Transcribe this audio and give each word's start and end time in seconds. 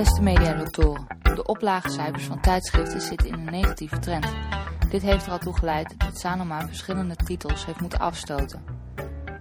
Beste 0.00 0.22
mediadoktoren, 0.22 1.06
de 1.22 1.44
oplagecijfers 1.44 2.24
van 2.24 2.40
tijdschriften 2.40 3.00
zitten 3.00 3.28
in 3.28 3.34
een 3.34 3.50
negatieve 3.50 3.98
trend. 3.98 4.26
Dit 4.90 5.02
heeft 5.02 5.26
er 5.26 5.32
al 5.32 5.38
toe 5.38 5.58
geleid 5.58 5.94
dat 5.98 6.18
Sanoma 6.18 6.66
verschillende 6.66 7.16
titels 7.16 7.66
heeft 7.66 7.80
moeten 7.80 7.98
afstoten. 7.98 8.64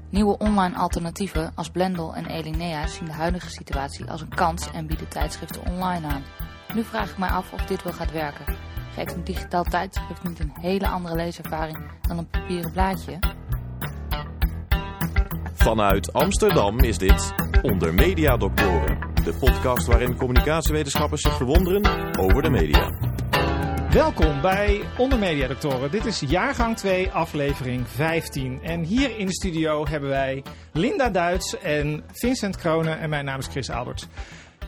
Nieuwe 0.10 0.37
online 0.37 0.76
alternatieven 0.76 1.51
als 1.56 1.69
Blendel 1.69 2.15
en 2.15 2.26
Elinea 2.26 2.87
zien 2.87 3.06
de 3.06 3.12
huidige 3.12 3.49
situatie 3.49 4.12
als 4.12 4.22
een 4.22 4.35
kans 4.35 4.72
en 4.72 4.87
bieden 4.87 5.08
tijdschriften 5.08 5.65
online 5.65 6.08
aan. 6.08 6.24
Nu 6.73 6.83
vraag 6.83 7.10
ik 7.10 7.17
mij 7.17 7.29
af 7.29 7.53
of 7.53 7.65
dit 7.65 7.83
wel 7.83 7.94
gaat 7.94 8.12
werken. 8.12 8.55
Geeft 8.94 9.13
een 9.13 9.23
digitaal 9.23 9.63
tijdschrift 9.63 10.23
niet 10.23 10.39
een 10.39 10.53
hele 10.62 10.87
andere 10.87 11.15
leeservaring 11.15 11.91
dan 12.01 12.17
een 12.17 12.29
papieren 12.29 12.71
blaadje? 12.71 13.19
Vanuit 15.53 16.13
Amsterdam 16.13 16.80
is 16.80 16.98
dit 16.98 17.34
Onder 17.62 17.94
Media 17.94 18.38
Doctoren, 18.38 19.09
de 19.23 19.33
podcast 19.33 19.87
waarin 19.87 20.15
communicatiewetenschappers 20.15 21.21
zich 21.21 21.35
verwonderen 21.35 22.17
over 22.19 22.41
de 22.41 22.49
media. 22.49 22.91
Welkom 23.91 24.41
bij 24.41 24.81
Onder 24.97 25.19
Media 25.19 25.47
Doctoren. 25.47 25.91
Dit 25.91 26.05
is 26.05 26.19
jaargang 26.19 26.77
2, 26.77 27.11
aflevering 27.11 27.87
15. 27.87 28.59
En 28.61 28.83
hier 28.83 29.17
in 29.17 29.25
de 29.25 29.33
studio 29.33 29.87
hebben 29.87 30.09
wij 30.09 30.43
Linda 30.73 31.09
Duits 31.09 31.57
en 31.57 32.03
Vincent 32.11 32.57
Kronen 32.57 32.99
en 32.99 33.09
mijn 33.09 33.25
naam 33.25 33.39
is 33.39 33.47
Chris 33.47 33.69
Alberts. 33.69 34.07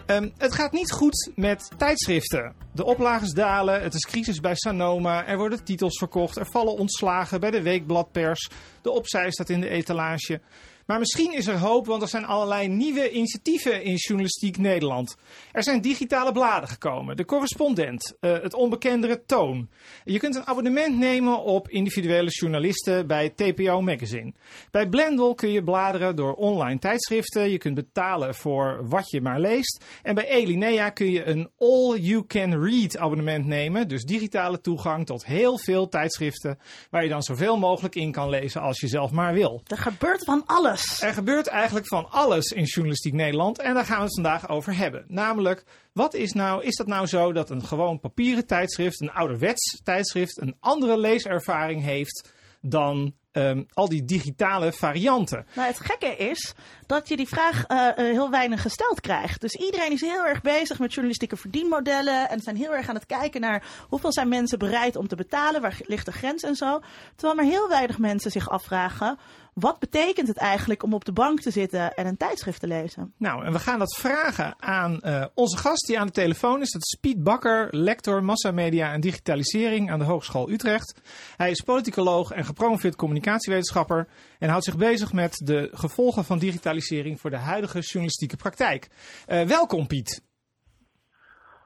Ehm, 0.06 0.30
het 0.38 0.54
gaat 0.54 0.72
niet 0.72 0.92
goed 0.92 1.32
met 1.36 1.70
tijdschriften. 1.78 2.54
De 2.74 2.86
oplages 2.86 3.32
dalen, 3.32 3.82
het 3.82 3.94
is 3.94 4.06
crisis 4.06 4.40
bij 4.40 4.56
Sanoma, 4.56 5.26
er 5.26 5.38
worden 5.38 5.64
titels 5.64 5.98
verkocht, 5.98 6.38
er 6.38 6.52
vallen 6.52 6.78
ontslagen 6.78 7.40
bij 7.40 7.52
de 7.52 7.62
weekbladpers, 7.62 8.50
de 8.82 8.92
opzij 8.92 9.32
staat 9.32 9.50
in 9.50 9.62
de 9.62 9.70
etalage. 9.70 10.42
Maar 10.86 11.00
misschien 11.00 11.34
is 11.34 11.48
er 11.48 11.58
hoop, 11.58 11.86
want 11.86 12.02
er 12.02 12.08
zijn 12.08 12.26
allerlei 12.26 12.68
nieuwe 12.68 13.12
initiatieven 13.12 13.84
in 13.84 13.96
journalistiek 13.96 14.58
Nederland. 14.58 15.16
Er 15.52 15.64
zijn 15.64 15.82
digitale 15.82 16.32
bladen 16.32 16.70
gekomen, 16.70 17.18
de 17.18 17.26
correspondent, 17.26 18.14
uh, 18.20 18.32
het 18.32 18.54
onbekendere 18.54 19.24
Toon. 19.26 19.70
Je 20.04 20.20
kunt 20.20 20.36
een 20.36 20.48
abonnement 20.48 20.98
nemen 20.98 21.44
op 21.44 21.70
individuele 21.70 22.30
journalisten 22.30 23.08
bij 23.08 23.30
TPO 23.30 23.82
Magazine. 23.82 24.34
Bij 24.72 24.90
Blendel 24.90 25.34
kun 25.34 25.52
je 25.52 25.64
bladeren 25.64 26.16
door 26.16 26.34
online 26.34 26.80
tijdschriften. 26.80 27.50
Je 27.50 27.58
kunt 27.58 27.76
betalen 27.76 28.36
voor 28.36 28.88
wat 28.88 29.10
je 29.10 29.22
maar 29.22 29.40
leest. 29.40 29.86
En 30.04 30.16
bij 30.16 30.28
Elinea 30.28 30.90
kun 30.90 31.12
je 31.12 31.26
een 31.26 31.50
all-you-can-read 31.58 32.98
abonnement 32.98 33.46
nemen. 33.46 33.88
Dus 33.88 34.04
digitale 34.04 34.62
toegang 34.62 35.06
tot 35.06 35.26
heel 35.26 35.58
veel 35.58 35.88
tijdschriften. 35.88 36.60
Waar 36.90 37.04
je 37.04 37.10
dan 37.10 37.22
zoveel 37.22 37.58
mogelijk 37.58 37.96
in 37.96 38.12
kan 38.12 38.30
lezen 38.30 38.62
als 38.62 38.80
je 38.80 38.88
zelf 38.88 39.12
maar 39.12 39.34
wil. 39.34 39.62
Er 39.68 39.78
gebeurt 39.78 40.24
van 40.24 40.44
alles. 40.46 40.81
Er 41.00 41.14
gebeurt 41.14 41.48
eigenlijk 41.48 41.88
van 41.88 42.10
alles 42.10 42.46
in 42.46 42.64
journalistiek 42.64 43.14
Nederland 43.14 43.60
en 43.60 43.74
daar 43.74 43.86
gaan 43.86 43.98
we 43.98 44.04
het 44.04 44.14
vandaag 44.14 44.50
over 44.50 44.78
hebben. 44.78 45.06
Namelijk, 45.08 45.64
wat 45.94 46.14
is 46.14 46.32
nou, 46.32 46.64
is 46.64 46.76
dat 46.76 46.88
nou 46.88 47.06
zo 47.08 47.32
dat 47.34 47.50
een 47.50 47.66
gewoon 47.66 48.00
papieren 48.00 48.48
tijdschrift, 48.48 49.02
een 49.02 49.12
ouderwets 49.12 49.82
tijdschrift, 49.84 50.42
een 50.42 50.56
andere 50.60 50.98
leeservaring 50.98 51.84
heeft 51.84 52.34
dan 52.62 53.14
um, 53.32 53.66
al 53.74 53.90
die 53.90 54.06
digitale 54.06 54.72
varianten. 54.72 55.46
Nou, 55.56 55.68
het 55.68 55.80
gekke 55.80 56.16
is 56.16 56.54
dat 56.86 57.08
je 57.08 57.16
die 57.16 57.28
vraag 57.28 57.66
uh, 57.68 57.88
heel 57.96 58.30
weinig 58.30 58.62
gesteld 58.62 59.02
krijgt. 59.02 59.42
Dus 59.42 59.54
iedereen 59.54 59.92
is 59.92 60.02
heel 60.02 60.26
erg 60.26 60.42
bezig 60.42 60.80
met 60.80 60.92
journalistieke 60.92 61.38
verdienmodellen 61.38 62.30
en 62.30 62.40
zijn 62.40 62.56
heel 62.56 62.76
erg 62.76 62.90
aan 62.90 62.96
het 62.96 63.06
kijken 63.06 63.42
naar 63.42 63.64
hoeveel 63.90 64.14
zijn 64.14 64.28
mensen 64.28 64.60
bereid 64.60 64.96
om 64.96 65.08
te 65.08 65.16
betalen, 65.16 65.62
waar 65.62 65.80
ligt 65.86 66.06
de 66.06 66.12
grens 66.12 66.44
en 66.44 66.56
zo. 66.56 66.82
Terwijl 67.16 67.36
maar 67.36 67.52
heel 67.52 67.68
weinig 67.70 67.98
mensen 67.98 68.32
zich 68.32 68.50
afvragen 68.50 69.18
wat 69.54 69.80
betekent 69.80 70.28
het 70.28 70.38
eigenlijk 70.38 70.84
om 70.84 70.94
op 70.94 71.06
de 71.06 71.12
bank 71.12 71.40
te 71.40 71.52
zitten 71.52 71.94
en 71.94 72.06
een 72.06 72.18
tijdschrift 72.18 72.60
te 72.60 72.68
lezen? 72.68 73.14
Nou, 73.18 73.46
en 73.46 73.52
we 73.52 73.60
gaan 73.60 73.80
dat 73.80 73.98
vragen 73.98 74.56
aan 74.60 75.00
uh, 75.02 75.26
onze 75.34 75.58
gast 75.58 75.88
die 75.88 76.00
aan 76.00 76.08
de 76.08 76.14
telefoon 76.14 76.62
is. 76.62 76.72
Dat 76.72 76.82
is 76.82 76.98
Piet 77.02 77.24
Bakker, 77.24 77.68
lector 77.72 78.24
massamedia 78.24 78.92
en 78.92 79.02
digitalisering 79.02 79.92
aan 79.92 80.00
de 80.00 80.06
Hogeschool 80.06 80.50
Utrecht. 80.50 81.02
Hij 81.38 81.52
is 81.52 81.62
politicoloog 81.62 82.32
en 82.32 82.46
gepromoveerd 82.46 82.96
communicatiewetenschapper 82.96 84.08
en 84.40 84.50
houdt 84.50 84.66
zich 84.66 84.78
bezig 84.78 85.14
met 85.14 85.42
de 85.46 85.70
gevolgen 85.74 86.26
van 86.26 86.40
digitalisering 86.40 87.20
voor 87.20 87.30
de 87.30 87.38
huidige 87.38 87.80
journalistieke 87.80 88.36
praktijk. 88.36 88.88
Uh, 89.28 89.42
welkom 89.42 89.88
Piet. 89.88 90.22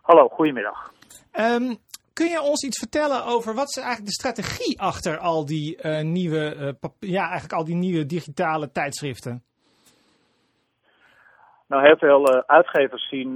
Hallo, 0.02 0.28
goedemiddag. 0.28 0.94
Um, 1.40 1.78
Kun 2.20 2.30
je 2.30 2.42
ons 2.42 2.64
iets 2.64 2.80
vertellen 2.80 3.26
over 3.26 3.56
wat 3.56 3.68
is 3.68 3.78
eigenlijk 3.78 4.08
de 4.08 4.20
strategie 4.22 4.82
achter 4.82 5.18
al 5.18 5.46
die 5.46 5.78
uh, 5.82 6.02
nieuwe, 6.02 6.56
uh, 6.56 6.90
ja, 7.00 7.24
eigenlijk 7.24 7.54
al 7.54 7.66
die 7.66 7.76
nieuwe 7.76 8.06
digitale 8.06 8.72
tijdschriften? 8.72 9.44
Nou, 11.68 11.86
heel 11.86 11.98
veel 11.98 12.36
uh, 12.36 12.42
uitgevers 12.46 13.10
zien 13.10 13.36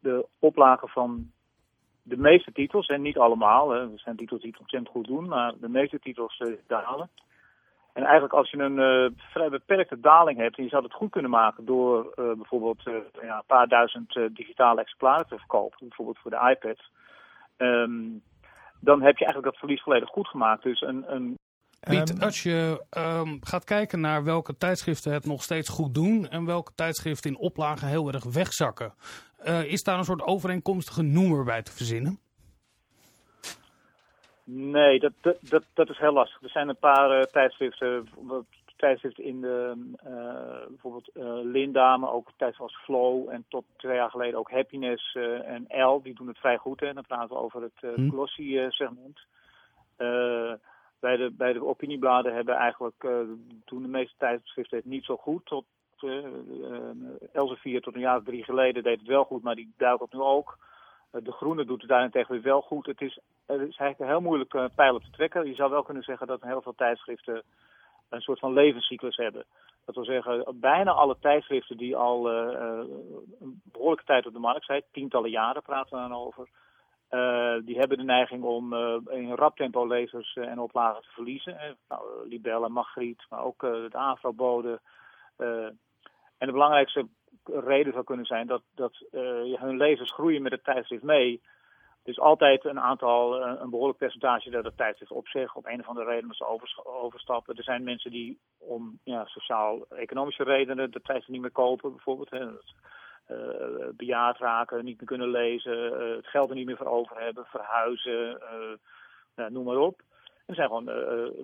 de 0.00 0.26
oplagen 0.38 0.88
van 0.88 1.30
de 2.02 2.16
meeste 2.16 2.52
titels, 2.52 2.86
en 2.86 3.02
niet 3.02 3.18
allemaal. 3.18 3.70
Hè. 3.70 3.80
Er 3.80 3.98
zijn 3.98 4.16
titels 4.16 4.40
die 4.40 4.50
het 4.50 4.60
ontzettend 4.60 4.92
goed 4.92 5.06
doen, 5.06 5.28
maar 5.28 5.52
de 5.60 5.68
meeste 5.68 5.98
titels 5.98 6.42
dalen. 6.66 7.10
En 7.92 8.02
eigenlijk 8.02 8.32
als 8.32 8.50
je 8.50 8.58
een 8.58 9.16
vrij 9.16 9.48
beperkte 9.48 10.00
daling 10.00 10.38
hebt 10.38 10.56
en 10.56 10.64
je 10.64 10.70
zou 10.70 10.82
het 10.82 10.92
goed 10.92 11.10
kunnen 11.10 11.30
maken 11.30 11.64
door 11.64 12.12
bijvoorbeeld 12.14 12.82
ja, 13.22 13.36
een 13.36 13.42
paar 13.46 13.68
duizend 13.68 14.18
digitale 14.32 14.80
exemplaren 14.80 15.26
te 15.26 15.38
verkopen, 15.38 15.78
bijvoorbeeld 15.78 16.18
voor 16.18 16.30
de 16.30 16.56
iPad 16.56 16.78
Um, 17.62 18.22
dan 18.80 19.02
heb 19.02 19.16
je 19.16 19.24
eigenlijk 19.24 19.52
dat 19.52 19.56
verlies 19.56 19.82
volledig 19.82 20.08
goed 20.08 20.28
gemaakt. 20.28 20.62
Dus 20.62 20.80
een, 20.80 21.04
een 21.14 21.38
Piet, 21.80 22.10
ehm, 22.12 22.22
als 22.22 22.42
je 22.42 22.84
um, 22.98 23.38
gaat 23.40 23.64
kijken 23.64 24.00
naar 24.00 24.24
welke 24.24 24.56
tijdschriften 24.56 25.12
het 25.12 25.26
nog 25.26 25.42
steeds 25.42 25.68
goed 25.68 25.94
doen 25.94 26.28
en 26.28 26.44
welke 26.44 26.72
tijdschriften 26.74 27.30
in 27.30 27.38
oplagen 27.38 27.88
heel 27.88 28.12
erg 28.12 28.24
wegzakken, 28.24 28.94
uh, 29.44 29.64
is 29.64 29.82
daar 29.82 29.98
een 29.98 30.04
soort 30.04 30.22
overeenkomstige 30.22 31.02
noemer 31.02 31.44
bij 31.44 31.62
te 31.62 31.72
verzinnen? 31.72 32.18
Nee, 34.44 34.98
dat, 34.98 35.12
dat, 35.20 35.36
dat, 35.40 35.64
dat 35.74 35.88
is 35.88 35.98
heel 35.98 36.12
lastig. 36.12 36.42
Er 36.42 36.50
zijn 36.50 36.68
een 36.68 36.78
paar 36.78 37.18
uh, 37.18 37.22
tijdschriften, 37.22 38.08
tijdschrift 38.80 39.18
in 39.18 39.40
de, 39.40 39.74
uh, 40.06 40.68
bijvoorbeeld 40.68 41.10
uh, 41.14 41.24
Linda, 41.42 41.96
maar 41.96 42.12
ook 42.12 42.28
tijdens 42.36 42.60
als 42.60 42.76
Flow 42.76 43.28
en 43.28 43.44
tot 43.48 43.64
twee 43.76 43.94
jaar 43.94 44.10
geleden 44.10 44.38
ook 44.38 44.50
Happiness 44.50 45.14
uh, 45.14 45.48
en 45.48 45.66
L, 45.68 46.02
die 46.02 46.14
doen 46.14 46.28
het 46.28 46.38
vrij 46.38 46.56
goed. 46.56 46.80
Hè. 46.80 46.92
Dan 46.92 47.06
praten 47.06 47.28
we 47.28 47.42
over 47.42 47.62
het 47.62 47.98
uh, 47.98 48.10
glossy 48.10 48.68
segment. 48.68 49.20
bij, 51.00 51.16
de, 51.16 51.30
bij 51.36 51.52
de 51.52 51.64
opiniebladen 51.64 52.34
hebben 52.34 52.54
eigenlijk 52.54 53.06
toen 53.64 53.82
de 53.82 53.88
meeste 53.88 54.14
tijdschriften 54.18 54.76
het 54.76 54.86
niet 54.86 55.04
zo 55.04 55.16
goed. 55.16 55.46
Tot 55.46 55.64
Elsevier 57.32 57.80
tot 57.80 57.94
een 57.94 58.00
jaar 58.00 58.16
of 58.16 58.24
drie 58.24 58.44
geleden 58.44 58.82
deed 58.82 58.98
het 58.98 59.08
wel 59.08 59.24
goed, 59.24 59.42
maar 59.42 59.54
die 59.54 59.72
duikelt 59.76 60.12
nu 60.12 60.20
ook. 60.20 60.58
De 61.10 61.32
Groene 61.32 61.64
doet 61.64 61.80
het 61.80 61.90
daarentegen 61.90 62.32
weer 62.32 62.42
wel 62.42 62.60
goed. 62.60 62.86
Het 62.86 63.00
is, 63.00 63.18
het 63.46 63.60
is 63.60 63.76
eigenlijk 63.76 64.00
een 64.00 64.06
heel 64.06 64.20
moeilijk 64.20 64.74
pijl 64.74 64.94
op 64.94 65.02
te 65.02 65.10
trekken. 65.10 65.46
Je 65.46 65.54
zou 65.54 65.70
wel 65.70 65.82
kunnen 65.82 66.02
zeggen 66.02 66.26
dat 66.26 66.42
heel 66.42 66.62
veel 66.62 66.74
tijdschriften 66.74 67.42
een 68.10 68.20
soort 68.20 68.38
van 68.38 68.52
levenscyclus 68.52 69.16
hebben. 69.16 69.44
Dat 69.84 69.94
wil 69.94 70.04
zeggen, 70.04 70.56
bijna 70.60 70.90
alle 70.90 71.16
tijdschriften 71.20 71.76
die 71.76 71.96
al 71.96 72.32
uh, 72.32 72.84
een 73.40 73.60
behoorlijke 73.64 74.04
tijd 74.04 74.26
op 74.26 74.32
de 74.32 74.38
markt 74.38 74.64
zijn, 74.64 74.82
tientallen 74.92 75.30
jaren 75.30 75.62
praten 75.62 76.02
we 76.02 76.08
dan 76.08 76.18
over, 76.18 76.48
uh, 77.10 77.54
die 77.64 77.78
hebben 77.78 77.98
de 77.98 78.04
neiging 78.04 78.42
om 78.42 78.72
uh, 78.72 78.96
in 79.08 79.34
rap 79.34 79.56
tempo 79.56 79.86
lezers 79.86 80.36
en 80.36 80.58
oplagen 80.58 81.02
te 81.02 81.10
verliezen. 81.10 81.52
Uh, 81.54 81.60
nou, 81.88 82.28
Libelle, 82.28 82.68
Magriet, 82.68 83.26
maar 83.28 83.44
ook 83.44 83.60
de 83.60 83.88
Afro-bode. 83.92 84.80
en 85.36 86.46
de 86.46 86.52
belangrijkste 86.52 87.06
reden 87.44 87.92
zou 87.92 88.04
kunnen 88.04 88.26
zijn 88.26 88.46
dat, 88.46 88.62
dat 88.74 89.04
hun 89.58 89.76
lezers 89.76 90.12
groeien 90.12 90.42
met 90.42 90.52
het 90.52 90.64
tijdschrift 90.64 91.02
mee. 91.02 91.40
Dus 92.02 92.18
altijd 92.18 92.64
een 92.64 92.80
aantal, 92.80 93.42
eh, 93.42 93.60
een 93.60 93.70
behoorlijk 93.70 93.98
percentage 93.98 94.50
dat 94.50 94.76
tijdschrift 94.76 95.12
op 95.12 95.28
zich, 95.28 95.54
op 95.54 95.66
een 95.66 95.80
of 95.80 95.88
andere 95.88 96.06
reden 96.06 96.34
ze 96.34 96.84
overstappen. 96.84 97.56
Er 97.56 97.62
zijn 97.62 97.84
mensen 97.84 98.10
die 98.10 98.38
om 98.58 98.98
ja, 99.04 99.24
sociaal-economische 99.24 100.44
redenen 100.44 100.90
de 100.90 101.00
tijdschrift 101.00 101.28
niet 101.28 101.40
meer 101.40 101.50
kopen, 101.50 101.90
bijvoorbeeld. 101.90 102.30
Hè. 102.30 102.48
Uh, 103.30 103.88
bejaard 103.96 104.38
raken, 104.38 104.84
niet 104.84 104.96
meer 104.96 105.06
kunnen 105.06 105.30
lezen, 105.30 105.92
uh, 105.92 106.16
het 106.16 106.26
geld 106.26 106.50
er 106.50 106.56
niet 106.56 106.66
meer 106.66 106.76
voor 106.76 106.86
over 106.86 107.20
hebben, 107.20 107.44
verhuizen, 107.44 108.42
uh, 109.36 109.46
noem 109.46 109.64
maar 109.64 109.76
op. 109.76 110.00
er 110.46 110.54
zijn 110.54 110.68
gewoon 110.68 110.90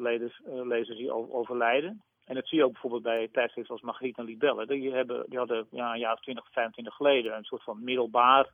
lezers, 0.03 0.41
lezers 0.45 0.99
die 0.99 1.13
overlijden. 1.13 2.03
En 2.25 2.35
dat 2.35 2.47
zie 2.47 2.59
je 2.59 2.65
ook 2.65 2.73
bijvoorbeeld 2.73 3.03
bij 3.03 3.29
tijdschriften 3.33 3.75
als 3.75 3.85
Margriet 3.85 4.19
en 4.19 4.25
Libelle. 4.25 4.67
Die, 4.67 4.93
hebben, 4.93 5.25
die 5.29 5.39
hadden 5.39 5.67
ja, 5.71 5.93
een 5.93 5.99
jaar 5.99 6.13
of 6.13 6.21
20, 6.21 6.53
25 6.53 6.95
geleden 6.95 7.37
een 7.37 7.45
soort 7.45 7.63
van 7.63 7.85
middelbaar 7.85 8.51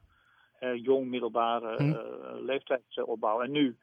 jong, 0.71 1.09
middelbare 1.09 1.77
hm. 1.77 1.91
Eh, 1.91 2.41
leeftijdsopbouw. 2.41 3.43
En 3.43 3.51
nu 3.51 3.77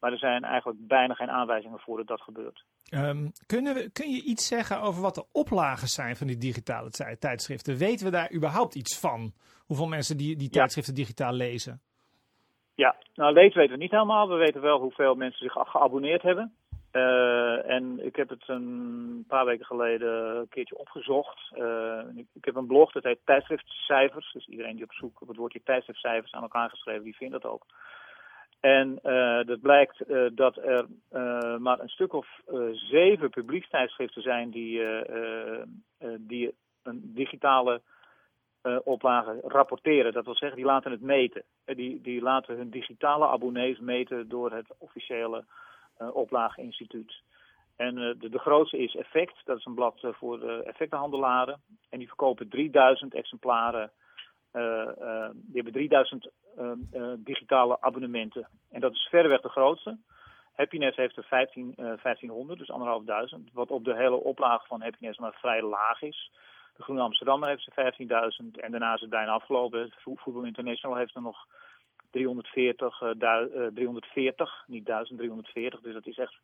Maar 0.00 0.12
er 0.12 0.18
zijn 0.18 0.44
eigenlijk 0.44 0.86
bijna 0.86 1.14
geen 1.14 1.30
aanwijzingen 1.30 1.78
voor 1.78 1.96
dat 1.96 2.06
dat 2.06 2.20
gebeurt. 2.20 2.64
Ehm, 2.88 3.28
kunnen 3.46 3.74
we, 3.74 3.90
kun 3.90 4.10
je 4.10 4.22
iets 4.22 4.46
zeggen 4.46 4.80
over 4.80 5.02
wat 5.02 5.14
de 5.14 5.26
oplagen 5.32 5.88
zijn 5.88 6.16
van 6.16 6.26
die 6.26 6.36
digitale 6.36 6.90
tij- 6.90 7.16
tijdschriften? 7.16 7.76
Weten 7.76 8.04
we 8.06 8.12
daar 8.12 8.32
überhaupt 8.32 8.74
iets 8.74 8.98
van? 9.00 9.32
Hoeveel 9.66 9.86
mensen 9.88 10.16
die, 10.16 10.36
die 10.36 10.44
Ja. 10.46 10.50
tijdschriften 10.58 10.94
digitaal 10.94 11.32
lezen? 11.32 11.80
Ja, 12.78 12.96
nou 13.14 13.32
lezen 13.32 13.58
weten 13.58 13.72
we 13.76 13.82
niet 13.82 13.90
helemaal. 13.90 14.28
We 14.28 14.34
weten 14.34 14.60
wel 14.60 14.80
hoeveel 14.80 15.14
mensen 15.14 15.38
zich 15.38 15.52
ge- 15.52 15.64
geabonneerd 15.64 16.22
hebben. 16.22 16.54
Eh, 16.90 17.70
en 17.70 18.04
ik 18.06 18.16
heb 18.16 18.28
het 18.28 18.48
een 18.48 19.24
paar 19.28 19.44
weken 19.44 19.66
geleden 19.66 20.36
een 20.36 20.48
keertje 20.48 20.78
opgezocht. 20.78 21.50
Eh, 21.54 22.00
ik, 22.14 22.26
ik 22.34 22.44
heb 22.44 22.56
een 22.56 22.66
blog, 22.66 22.92
dat 22.92 23.02
heet 23.02 23.18
Tijdschriftcijfers. 23.24 24.32
Dus 24.32 24.46
iedereen 24.46 24.74
die 24.74 24.84
op 24.84 24.92
zoek 24.92 25.20
op 25.20 25.28
het 25.28 25.36
woordje 25.36 25.62
tijdschriftcijfers 25.64 26.32
aan 26.32 26.42
elkaar 26.42 26.70
geschreven, 26.70 27.04
die 27.04 27.16
vindt 27.16 27.32
dat 27.32 27.44
ook. 27.52 27.66
En 28.60 28.98
eh 29.02 29.44
dat 29.46 29.60
blijkt 29.60 30.04
dat 30.36 30.56
er 30.56 30.86
maar 31.60 31.80
een 31.80 31.88
stuk 31.88 32.12
of 32.12 32.26
zeven 32.72 33.30
publiekstijdschriften 33.30 34.22
zijn 34.22 34.50
die, 34.50 34.82
die 36.18 36.54
een 36.82 37.00
digitale 37.14 37.80
eh, 38.62 38.76
oplage 38.84 39.40
rapporteren. 39.42 40.12
Dat 40.12 40.24
wil 40.24 40.34
zeggen, 40.34 40.56
die 40.56 40.66
laten 40.66 40.90
het 40.90 41.00
meten. 41.00 41.42
Eh, 41.64 41.76
Die, 41.76 42.00
die 42.00 42.22
laten 42.22 42.56
hun 42.56 42.70
digitale 42.70 43.26
abonnees 43.26 43.78
meten 43.78 44.28
door 44.28 44.52
het 44.52 44.74
officiële 44.78 45.44
eh 45.98 46.14
oplageinstituut. 46.14 47.22
En 47.76 47.94
de, 47.94 48.30
de 48.30 48.38
grootste 48.38 48.78
is 48.78 48.96
Effect. 48.96 49.40
Dat 49.44 49.58
is 49.58 49.64
een 49.64 49.74
blad 49.74 50.00
voor 50.00 50.40
de 50.40 50.62
effectenhandelaren. 50.62 51.60
En 51.90 51.98
die 51.98 52.06
verkopen 52.06 52.48
3000 52.48 53.14
exemplaren. 53.14 53.90
die 55.32 55.62
hebben 55.62 55.72
3000 55.72 56.30
eh, 56.58 56.70
eh, 56.92 57.12
digitale 57.18 57.80
abonnementen. 57.80 58.48
En 58.70 58.80
dat 58.80 58.92
is 58.92 59.06
verreweg 59.10 59.40
de 59.40 59.48
grootste. 59.48 59.98
Happiness 60.52 60.96
heeft 60.96 61.16
er 61.16 61.24
15, 61.24 61.74
eh, 61.76 61.84
1500, 62.02 62.58
dus 62.58 62.68
1500. 62.68 63.52
Wat 63.52 63.70
op 63.70 63.84
de 63.84 63.96
hele 63.96 64.16
oplage 64.16 64.66
van 64.66 64.82
Happiness 64.82 65.18
maar 65.18 65.32
vrij 65.32 65.62
laag 65.62 66.02
is. 66.02 66.30
De 66.78 66.84
Groene 66.84 67.02
Amsterdammer 67.02 67.48
heeft 67.48 67.62
ze 67.64 67.70
15.000 67.74 68.60
en 68.60 68.70
daarna 68.70 68.94
is 68.94 69.00
het 69.00 69.10
bijna 69.10 69.30
afgelopen. 69.32 69.92
Vo- 69.98 70.14
Voetbal 70.16 70.44
International 70.44 70.96
heeft 70.96 71.14
er 71.14 71.22
nog 71.22 71.46
340, 72.10 73.00
eh, 73.02 73.08
du- 73.16 73.50
eh, 73.54 73.66
340 73.74 74.64
niet 74.66 74.86
1000, 74.86 75.18
340. 75.18 75.80
Dus 75.80 75.92
dat 75.94 76.06
is 76.06 76.18
echt, 76.18 76.36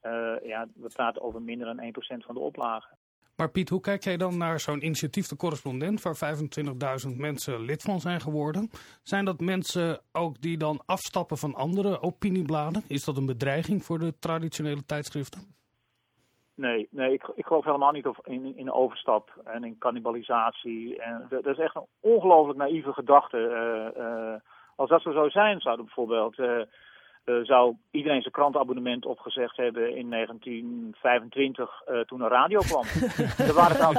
eh, 0.00 0.34
ja, 0.42 0.66
we 0.74 0.88
praten 0.94 1.22
over 1.22 1.42
minder 1.42 1.66
dan 1.66 1.80
1% 1.80 2.24
van 2.24 2.34
de 2.34 2.40
oplage. 2.40 2.88
Maar 3.36 3.50
Piet, 3.50 3.68
hoe 3.68 3.80
kijk 3.80 4.04
jij 4.04 4.16
dan 4.16 4.36
naar 4.38 4.60
zo'n 4.60 4.84
initiatief 4.84 5.26
De 5.26 5.36
Correspondent, 5.36 6.02
waar 6.02 6.16
25.000 6.16 7.18
mensen 7.18 7.60
lid 7.64 7.82
van 7.82 8.00
zijn 8.00 8.20
geworden? 8.20 8.70
Zijn 9.02 9.24
dat 9.24 9.40
mensen 9.40 10.00
ook 10.12 10.40
die 10.40 10.56
dan 10.58 10.82
afstappen 10.86 11.36
van 11.36 11.54
andere 11.54 12.00
opiniebladen? 12.02 12.82
Is 12.88 13.04
dat 13.04 13.16
een 13.16 13.26
bedreiging 13.26 13.84
voor 13.84 13.98
de 13.98 14.18
traditionele 14.18 14.84
tijdschriften? 14.86 15.54
Nee, 16.54 16.88
nee 16.90 17.12
ik, 17.12 17.30
ik 17.34 17.46
geloof 17.46 17.64
helemaal 17.64 17.92
niet 17.92 18.06
of 18.06 18.18
in, 18.22 18.56
in 18.56 18.72
overstap 18.72 19.30
en 19.44 19.64
in 19.64 19.78
cannibalisatie. 19.78 21.02
En 21.02 21.26
dat, 21.28 21.42
dat 21.42 21.58
is 21.58 21.64
echt 21.64 21.74
een 21.74 21.86
ongelooflijk 22.00 22.58
naïeve 22.58 22.92
gedachte. 22.92 23.38
Eh, 23.38 24.02
eh, 24.04 24.40
als 24.76 24.88
dat 24.88 25.02
zo 25.02 25.12
zou 25.12 25.30
zijn, 25.30 25.60
zou 25.60 25.76
bijvoorbeeld. 25.76 26.38
eh, 26.38 26.60
eh, 27.24 27.34
zou 27.42 27.76
iedereen 27.90 28.20
zijn 28.20 28.32
krantenabonnement 28.32 29.06
opgezegd 29.06 29.56
hebben 29.56 29.96
in 29.96 30.10
1925 30.10 31.82
eh, 31.84 32.00
toen 32.00 32.22
er 32.22 32.30
radio 32.30 32.60
kwam. 32.60 32.84
daar 33.46 33.52
waren 33.54 33.78
dan, 33.78 33.96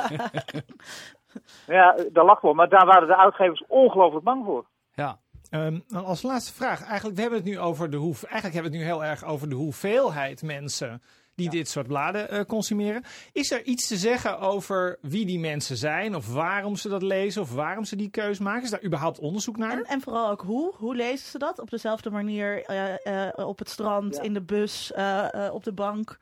ja, 1.67 1.95
daar 2.11 2.25
lag 2.25 2.41
wel, 2.41 2.53
maar 2.53 2.69
daar 2.69 2.85
waren 2.85 3.07
de 3.07 3.17
uitgevers 3.17 3.63
ongelooflijk 3.67 4.23
bang 4.25 4.45
voor. 4.45 4.65
Ja. 4.93 5.17
Ehm, 5.49 5.79
als 6.05 6.21
laatste 6.21 6.53
vraag. 6.53 6.83
Eigenlijk, 6.83 7.15
we 7.15 7.21
hebben 7.21 7.39
het 7.39 7.47
nu 7.47 7.59
over 7.59 7.89
de 7.89 7.97
hoef, 7.97 8.23
eigenlijk 8.23 8.53
hebben 8.53 8.71
we 8.71 8.77
het 8.77 8.87
nu 8.87 8.93
heel 8.93 9.03
erg 9.09 9.23
over 9.23 9.49
de 9.49 9.55
hoeveelheid 9.55 10.43
mensen 10.43 11.01
die 11.35 11.49
dit 11.49 11.67
soort 11.69 11.87
bladen 11.87 12.29
eh, 12.29 12.41
consumeren. 12.45 13.03
Is 13.33 13.51
er 13.51 13.63
iets 13.63 13.87
te 13.87 13.95
zeggen 13.95 14.39
over 14.39 14.97
wie 15.01 15.25
die 15.25 15.39
mensen 15.39 15.77
zijn 15.77 16.15
of 16.15 16.33
waarom 16.33 16.75
ze 16.75 16.89
dat 16.89 17.01
lezen 17.01 17.41
of 17.41 17.53
waarom 17.53 17.83
ze 17.83 17.95
die 17.95 18.09
keus 18.09 18.39
maken? 18.39 18.63
Is 18.63 18.69
daar 18.69 18.83
überhaupt 18.83 19.19
onderzoek 19.19 19.57
naar? 19.57 19.71
En, 19.71 19.83
en 19.83 20.01
vooral 20.01 20.29
ook 20.29 20.41
hoe. 20.41 20.73
Hoe 20.75 20.95
lezen 20.95 21.27
ze 21.27 21.37
dat? 21.37 21.59
Op 21.59 21.69
dezelfde 21.69 22.09
manier 22.09 22.63
eh, 22.63 23.27
eh, 23.27 23.47
op 23.47 23.59
het 23.59 23.69
strand, 23.69 24.15
Ja. 24.15 24.21
in 24.21 24.33
de 24.33 24.41
bus, 24.41 24.91
eh, 24.91 25.45
eh, 25.47 25.53
op 25.53 25.63
de 25.63 25.73
bank. 25.73 26.19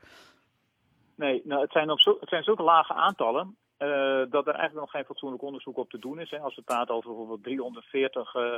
Nee, 1.14 1.42
nou, 1.44 1.60
het, 1.62 1.72
zijn 1.72 1.90
op 1.90 2.00
zo, 2.00 2.16
het 2.20 2.28
zijn 2.28 2.42
zulke 2.42 2.62
lage 2.62 2.92
aantallen 2.94 3.56
eh, 3.76 3.88
dat 4.30 4.46
er 4.46 4.54
eigenlijk 4.54 4.74
nog 4.74 4.90
geen 4.90 5.04
fatsoenlijk 5.04 5.42
onderzoek 5.42 5.76
op 5.76 5.90
te 5.90 5.98
doen 5.98 6.20
is. 6.20 6.30
Hè. 6.30 6.38
Als 6.38 6.54
we 6.56 6.62
praten 6.62 6.94
over 6.94 7.08
bijvoorbeeld 7.10 7.42
340 7.42 8.34
eh, 8.34 8.54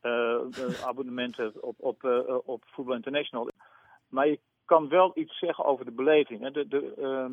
eh, 0.00 0.34
eh, 0.34 0.84
abonnementen 0.86 1.52
op, 1.62 1.74
op, 1.78 2.04
op 2.44 2.62
Football 2.66 2.94
International. 2.96 3.50
Maar 4.08 4.26
je 4.26 4.40
kan 4.66 4.88
wel 4.88 5.10
iets 5.14 5.38
zeggen 5.38 5.64
over 5.64 5.84
de 5.84 5.90
beleving. 5.90 6.40
Hè. 6.40 6.50
De, 6.50 6.68
de, 6.68 6.94
ehm, 6.96 7.32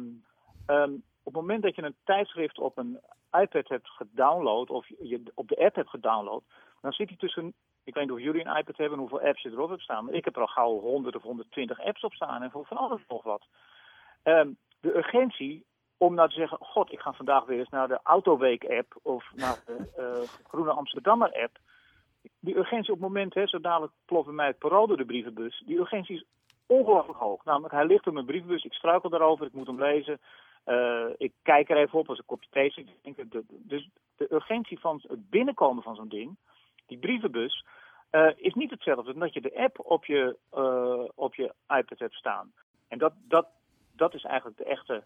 ehm, 0.66 0.94
op 1.24 1.34
het 1.34 1.42
moment 1.42 1.64
dat 1.64 1.76
je 1.76 1.84
een 1.84 1.96
tijdschrift 2.04 2.60
op 2.60 2.78
een 2.78 3.00
iPad 3.32 3.68
hebt 3.68 3.90
gedownload 3.90 4.70
of 4.70 4.88
je 4.88 5.22
op 5.34 5.48
de 5.48 5.58
app 5.58 5.76
hebt 5.76 5.90
gedownload, 5.90 6.44
dan 6.82 6.92
zit 6.92 7.08
hij 7.08 7.18
tussen. 7.18 7.54
Ik 7.84 7.94
weet 7.94 8.04
niet 8.04 8.14
of 8.14 8.20
jullie 8.20 8.46
een 8.46 8.58
iPad 8.58 8.78
hebben 8.78 8.94
en 8.94 9.00
hoeveel 9.00 9.28
apps 9.28 9.42
je 9.42 9.50
erop 9.50 9.70
hebt 9.70 9.82
staan. 9.82 10.06
Maar 10.06 10.14
ik 10.14 10.26
heb 10.26 10.36
er 10.36 10.42
al 10.42 10.48
gauw 10.48 10.80
100 10.80 11.16
of 11.16 11.22
120 11.22 11.80
apps 11.80 12.04
op 12.04 12.14
staan 12.14 12.42
en 12.42 12.52
voor 12.52 12.66
van 12.66 12.78
alles 12.78 13.02
nog 13.08 13.24
wat. 13.24 13.46
Ehm, 14.24 14.50
de 14.80 14.98
urgentie 14.98 15.66
om 15.98 16.14
nou 16.14 16.30
te 16.30 16.36
zeggen: 16.36 16.58
God, 16.62 16.92
ik 16.92 17.00
ga 17.00 17.14
vandaag 17.14 17.46
weer 17.46 17.60
eens 17.60 17.70
naar 17.70 17.88
de 17.88 18.00
Autoweek-app 18.04 19.00
of 19.02 19.32
naar 19.36 19.64
de 19.66 19.78
eh, 19.98 20.48
Groene 20.48 20.72
Amsterdammer-app. 20.72 21.58
Die 22.40 22.58
urgentie 22.58 22.94
op 22.94 23.00
het 23.00 23.08
moment, 23.08 23.34
hè, 23.34 23.48
zo 23.48 23.60
dadelijk 23.60 23.94
ploft 24.06 24.26
bij 24.26 24.36
mij 24.36 24.48
het 24.48 24.58
parool 24.58 24.88
door 24.88 24.98
de 24.98 25.06
brievenbus. 25.06 25.64
Die 25.66 25.80
urgentie 25.80 26.16
is 26.16 26.26
ongelooflijk 26.66 27.20
hoog. 27.20 27.46
Namelijk, 27.46 27.74
hij 27.74 27.86
ligt 27.86 28.08
op 28.08 28.14
mijn 28.14 28.26
brievenbus, 28.26 28.64
ik 28.64 28.74
struikel 28.74 29.10
daarover, 29.10 29.46
ik 29.46 29.54
moet 29.54 29.68
hem 29.68 29.80
lezen. 29.80 30.20
Eh, 30.64 31.06
ik 31.18 31.34
kijk 31.42 31.70
er 31.70 31.78
even 31.78 32.00
op 32.00 32.10
als 32.10 32.20
ik 32.20 32.26
kopje 32.26 32.50
thee 32.50 32.86
denk, 33.02 33.32
de- 33.32 33.44
Dus 33.48 33.90
de 34.18 34.34
urgentie 34.34 34.80
van 34.80 35.02
het 35.08 35.30
binnenkomen 35.30 35.84
van 35.84 35.96
zo'n 35.96 36.08
ding, 36.08 36.38
die 36.86 36.98
brievenbus, 36.98 37.66
eh, 38.10 38.30
is 38.36 38.54
niet 38.54 38.70
hetzelfde 38.70 39.12
dan 39.12 39.20
dat 39.20 39.34
je 39.34 39.42
de 39.42 39.56
app 39.58 39.80
op 39.86 40.06
je, 40.06 40.38
eh, 40.52 41.04
op 41.16 41.36
je 41.36 41.54
iPad 41.68 42.00
hebt 42.00 42.14
staan. 42.14 42.54
En 42.88 42.98
dat, 42.98 43.14
dat, 43.28 43.48
dat 43.96 44.14
is 44.14 44.24
eigenlijk 44.24 44.58
de 44.58 44.64
echte, 44.64 45.04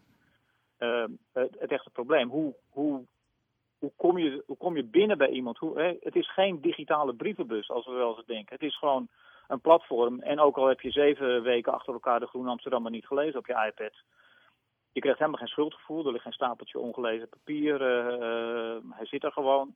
eh, 0.78 1.06
het, 1.34 1.56
het 1.60 1.72
echte 1.72 1.90
probleem. 1.90 2.30
Hoe, 2.30 2.56
hoe, 2.70 3.06
hoe, 3.80 3.92
kom 3.96 4.18
je, 4.18 4.44
hoe 4.46 4.58
kom 4.58 4.76
je 4.76 4.84
binnen 4.84 5.18
bij 5.18 5.30
iemand? 5.30 5.58
Hoe, 5.58 5.80
hè? 5.80 5.98
Het 6.00 6.16
is 6.16 6.34
geen 6.34 6.62
digitale 6.62 7.14
brievenbus, 7.14 7.70
als 7.70 7.86
we 7.86 7.92
wel 7.92 8.16
eens 8.18 8.26
denken. 8.26 8.54
Het 8.54 8.64
is 8.64 8.78
gewoon 8.78 9.08
een 9.48 9.62
platform. 9.62 10.20
En 10.20 10.40
ook 10.40 10.58
al 10.58 10.68
heb 10.68 10.82
je 10.82 10.92
zeven 10.92 11.42
weken 11.42 11.74
achter 11.74 11.94
elkaar 11.94 12.20
de 12.20 12.28
Groene 12.28 12.50
Amsterdammer 12.50 12.92
niet 12.92 13.08
gelezen 13.08 13.40
op 13.40 13.46
je 13.48 13.66
iPad. 13.68 13.94
Je 14.92 15.00
krijgt 15.00 15.20
helemaal 15.20 15.40
geen 15.40 15.50
schuldgevoel. 15.50 16.06
Er 16.06 16.12
ligt 16.12 16.24
geen 16.24 16.34
stapeltje 16.34 16.80
ongelezen 16.80 17.30
papier. 17.30 17.82
eh, 17.82 18.14
eh, 18.14 18.84
hij 18.90 19.06
zit 19.06 19.24
er 19.24 19.32
gewoon. 19.32 19.76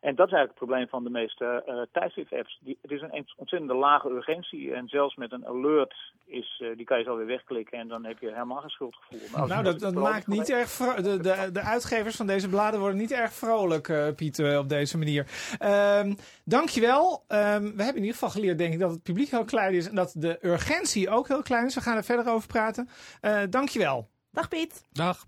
En 0.00 0.14
dat 0.14 0.26
is 0.26 0.32
eigenlijk 0.32 0.48
het 0.60 0.68
probleem 0.68 0.88
van 0.88 1.04
de 1.04 1.10
meeste 1.10 1.62
eh 1.66 1.80
tijdschrift-apps. 1.92 2.58
Die- 2.62 2.78
Het 2.82 2.90
is 2.90 3.00
een 3.00 3.26
ontzettende 3.36 3.74
lage 3.74 4.08
urgentie. 4.10 4.72
En 4.74 4.88
zelfs 4.88 5.16
met 5.16 5.32
een 5.32 5.46
alert, 5.46 5.94
is, 6.24 6.62
eh, 6.64 6.76
die 6.76 6.84
kan 6.86 6.98
je 6.98 7.04
zo 7.04 7.16
weer 7.16 7.26
wegklikken. 7.26 7.78
En 7.78 7.88
dan 7.88 8.04
heb 8.04 8.18
je 8.18 8.26
helemaal 8.32 8.60
geen 8.60 8.68
schuldgevoel. 8.70 9.18
Nou, 9.32 9.40
als 9.52 9.64
dat, 9.64 9.80
dat 9.80 9.94
maakt 9.94 10.26
niet 10.26 10.50
erg 10.50 10.68
vro- 10.70 11.02
de, 11.02 11.16
de, 11.20 11.48
de 11.52 11.60
uitgevers 11.60 12.16
van 12.16 12.26
deze 12.26 12.48
bladen 12.48 12.80
worden 12.80 12.98
niet 12.98 13.12
erg 13.12 13.32
vrolijk, 13.32 13.88
eh, 13.88 14.14
Piet, 14.16 14.56
op 14.58 14.68
deze 14.68 14.98
manier. 14.98 15.26
Ehm 15.58 16.14
dankjewel. 16.44 17.24
Ehm 17.28 17.62
we 17.62 17.82
hebben 17.82 17.86
in 17.86 17.94
ieder 18.08 18.12
geval 18.12 18.30
geleerd, 18.30 18.58
denk 18.58 18.72
ik, 18.72 18.80
dat 18.80 18.90
het 18.90 19.02
publiek 19.02 19.28
heel 19.30 19.44
klein 19.44 19.74
is 19.74 19.88
en 19.88 19.94
dat 19.94 20.14
de 20.16 20.38
urgentie 20.42 21.10
ook 21.10 21.28
heel 21.28 21.42
klein 21.42 21.66
is. 21.66 21.74
We 21.74 21.80
gaan 21.80 21.96
er 21.96 22.04
verder 22.04 22.32
over 22.32 22.48
praten. 22.48 22.88
Eh 23.20 23.42
dankjewel. 23.50 24.08
Dag 24.32 24.48
Piet. 24.48 24.84
Dag. 24.92 25.24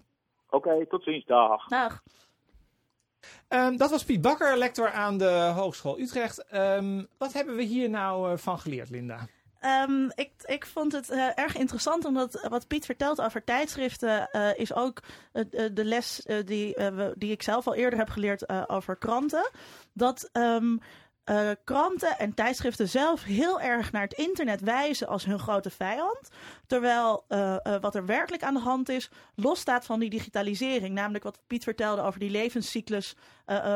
Oké, 0.50 0.86
tot 0.86 1.02
ziens. 1.02 1.24
Dag. 1.24 1.66
Dag. 1.68 2.02
Ehm, 3.50 3.76
dat 3.76 3.90
was 3.90 4.04
Piet 4.04 4.20
Bakker, 4.20 4.58
lector 4.58 4.90
aan 4.90 5.18
de 5.18 5.52
Hogeschool 5.54 5.98
Utrecht. 5.98 6.44
Ehm, 6.44 7.04
wat 7.18 7.32
hebben 7.32 7.56
we 7.56 7.62
hier 7.62 7.90
nou 7.90 8.32
uh, 8.32 8.38
van 8.38 8.58
geleerd, 8.58 8.90
Linda? 8.90 9.26
Um, 9.88 10.12
ik, 10.14 10.30
ik 10.44 10.66
vond 10.66 10.92
het 10.92 11.10
uh, 11.10 11.38
erg 11.38 11.56
interessant, 11.56 12.04
omdat 12.04 12.46
wat 12.48 12.66
Piet 12.66 12.84
vertelt 12.84 13.20
over 13.20 13.44
tijdschriften 13.44 14.28
uh, 14.32 14.58
is 14.58 14.74
ook 14.74 15.00
de 15.72 15.84
les 15.84 16.26
die, 16.44 16.76
die 17.14 17.30
ik 17.30 17.42
zelf 17.42 17.66
al 17.66 17.74
eerder 17.74 17.98
heb 17.98 18.08
geleerd 18.08 18.68
over 18.68 18.96
kranten. 18.96 19.50
Dat 19.92 20.30
kranten 21.64 22.18
en 22.18 22.34
tijdschriften 22.34 22.88
zelf 22.88 23.24
heel 23.24 23.60
erg 23.60 23.92
naar 23.92 24.02
het 24.02 24.12
internet 24.12 24.60
wijzen 24.60 25.08
als 25.08 25.24
hun 25.24 25.38
grote 25.38 25.70
vijand. 25.70 26.28
Terwijl 26.66 27.24
wat 27.80 27.94
er 27.94 28.06
werkelijk 28.06 28.42
aan 28.42 28.54
de 28.54 28.60
hand 28.60 28.88
is, 28.88 29.10
losstaat 29.34 29.84
van 29.84 30.00
die 30.00 30.10
digitalisering. 30.10 30.94
Namelijk 30.94 31.24
wat 31.24 31.40
Piet 31.46 31.64
vertelde 31.64 32.02
over 32.02 32.20
die 32.20 32.30
levenscyclus 32.30 33.16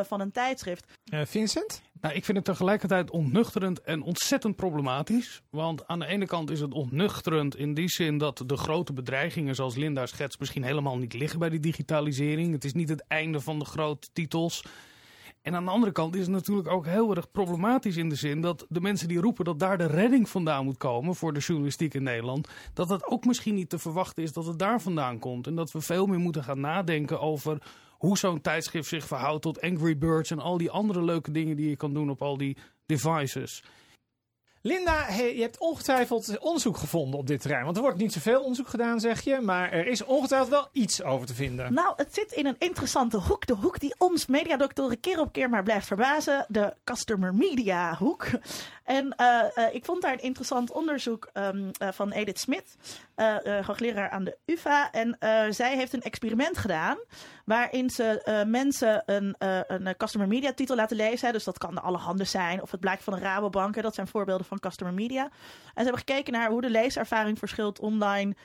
van 0.02 0.20
een 0.20 0.32
tijdschrift. 0.32 0.86
Vincent? 1.04 1.82
Nou, 2.00 2.16
ik 2.16 2.24
vind 2.24 2.36
het 2.36 2.46
tegelijkertijd 2.46 3.10
ontnuchterend 3.10 3.80
en 3.80 4.02
ontzettend 4.02 4.56
problematisch. 4.56 5.42
Want 5.50 5.86
aan 5.86 5.98
de 5.98 6.06
ene 6.06 6.26
kant 6.26 6.50
is 6.50 6.60
het 6.60 6.72
ontnuchterend 6.72 7.56
in 7.56 7.74
die 7.74 7.88
zin 7.88 8.18
dat 8.18 8.42
de 8.46 8.56
grote 8.56 8.92
bedreigingen, 8.92 9.54
zoals 9.54 9.74
Linda 9.74 10.06
schetst, 10.06 10.38
misschien 10.38 10.64
helemaal 10.64 10.98
niet 10.98 11.12
liggen 11.12 11.38
bij 11.38 11.48
die 11.48 11.60
digitalisering. 11.60 12.52
Het 12.52 12.64
is 12.64 12.72
niet 12.72 12.88
het 12.88 13.04
einde 13.08 13.40
van 13.40 13.58
de 13.58 13.64
grote 13.64 14.08
titels. 14.12 14.64
En 15.44 15.54
aan 15.54 15.64
de 15.64 15.70
andere 15.70 15.92
kant 15.92 16.14
is 16.14 16.20
het 16.20 16.30
natuurlijk 16.30 16.68
ook 16.68 16.86
heel 16.86 17.14
erg 17.16 17.30
problematisch 17.30 17.96
in 17.96 18.08
de 18.08 18.14
zin 18.14 18.40
dat 18.40 18.66
de 18.68 18.80
mensen 18.80 19.08
die 19.08 19.20
roepen 19.20 19.44
dat 19.44 19.58
daar 19.58 19.78
de 19.78 19.86
redding 19.86 20.28
vandaan 20.28 20.64
moet 20.64 20.76
komen 20.76 21.14
voor 21.14 21.32
de 21.32 21.40
journalistiek 21.40 21.94
in 21.94 22.02
Nederland, 22.02 22.48
dat 22.74 22.88
het 22.88 23.06
ook 23.06 23.24
misschien 23.24 23.54
niet 23.54 23.68
te 23.68 23.78
verwachten 23.78 24.22
is 24.22 24.32
dat 24.32 24.46
het 24.46 24.58
daar 24.58 24.80
vandaan 24.80 25.18
komt. 25.18 25.46
En 25.46 25.54
dat 25.54 25.72
we 25.72 25.80
veel 25.80 26.06
meer 26.06 26.18
moeten 26.18 26.44
gaan 26.44 26.60
nadenken 26.60 27.20
over 27.20 27.62
hoe 27.90 28.18
zo'n 28.18 28.40
tijdschrift 28.40 28.88
zich 28.88 29.06
verhoudt 29.06 29.42
tot 29.42 29.60
Angry 29.60 29.98
Birds 29.98 30.30
en 30.30 30.38
al 30.38 30.58
die 30.58 30.70
andere 30.70 31.04
leuke 31.04 31.30
dingen 31.30 31.56
die 31.56 31.68
je 31.68 31.76
kan 31.76 31.94
doen 31.94 32.10
op 32.10 32.22
al 32.22 32.36
die 32.36 32.56
devices. 32.86 33.62
Linda, 34.66 35.08
je 35.10 35.40
hebt 35.40 35.58
ongetwijfeld 35.58 36.38
onderzoek 36.38 36.76
gevonden 36.76 37.20
op 37.20 37.26
dit 37.26 37.40
terrein. 37.40 37.64
Want 37.64 37.76
er 37.76 37.82
wordt 37.82 37.98
niet 37.98 38.12
zoveel 38.12 38.40
onderzoek 38.40 38.68
gedaan, 38.68 39.00
zeg 39.00 39.20
je. 39.20 39.40
Maar 39.40 39.72
er 39.72 39.86
is 39.86 40.04
ongetwijfeld 40.04 40.50
wel 40.50 40.68
iets 40.72 41.02
over 41.02 41.26
te 41.26 41.34
vinden. 41.34 41.74
Nou, 41.74 41.92
het 41.96 42.14
zit 42.14 42.32
in 42.32 42.46
een 42.46 42.56
interessante 42.58 43.16
hoek. 43.16 43.46
De 43.46 43.54
hoek 43.54 43.80
die 43.80 43.94
ons 43.98 44.26
mediadoktoren 44.26 45.00
keer 45.00 45.20
op 45.20 45.32
keer 45.32 45.50
maar 45.50 45.62
blijft 45.62 45.86
verbazen. 45.86 46.46
De 46.48 46.74
customer 46.84 47.34
media 47.34 47.96
hoek. 47.96 48.26
En 48.84 49.14
uh, 49.20 49.42
uh, 49.54 49.74
ik 49.74 49.84
vond 49.84 50.02
daar 50.02 50.12
een 50.12 50.22
interessant 50.22 50.72
onderzoek 50.72 51.30
um, 51.34 51.70
uh, 51.82 51.88
van 51.92 52.12
Edith 52.12 52.38
Smith, 52.38 52.76
hoogleraar 53.66 54.10
aan 54.10 54.24
de 54.24 54.36
UvA. 54.44 54.90
En 54.92 55.16
zij 55.50 55.76
heeft 55.76 55.92
een 55.92 56.02
experiment 56.02 56.58
gedaan 56.58 56.98
waarin 57.44 57.90
ze 57.90 58.44
mensen 58.46 59.02
een, 59.06 59.34
een 59.66 59.96
customer 59.96 60.28
media 60.28 60.52
titel 60.52 60.76
laten 60.76 60.96
lezen. 60.96 61.32
Dus 61.32 61.44
dat 61.44 61.58
kan 61.58 61.74
de 61.74 61.80
allerhande 61.80 62.24
zijn 62.24 62.62
of 62.62 62.70
het 62.70 62.80
blijkt 62.80 63.02
van 63.02 63.12
een 63.12 63.20
Rabobank. 63.20 63.82
Dat 63.82 63.94
zijn 63.94 64.06
voorbeelden 64.06 64.46
van 64.46 64.53
customer 64.60 64.94
media. 64.94 65.22
En 65.22 65.30
ze 65.74 65.82
hebben 65.82 65.98
gekeken 65.98 66.32
naar 66.32 66.50
hoe 66.50 66.60
de 66.60 66.70
leeservaring 66.70 67.38
verschilt 67.38 67.80
online 67.80 68.36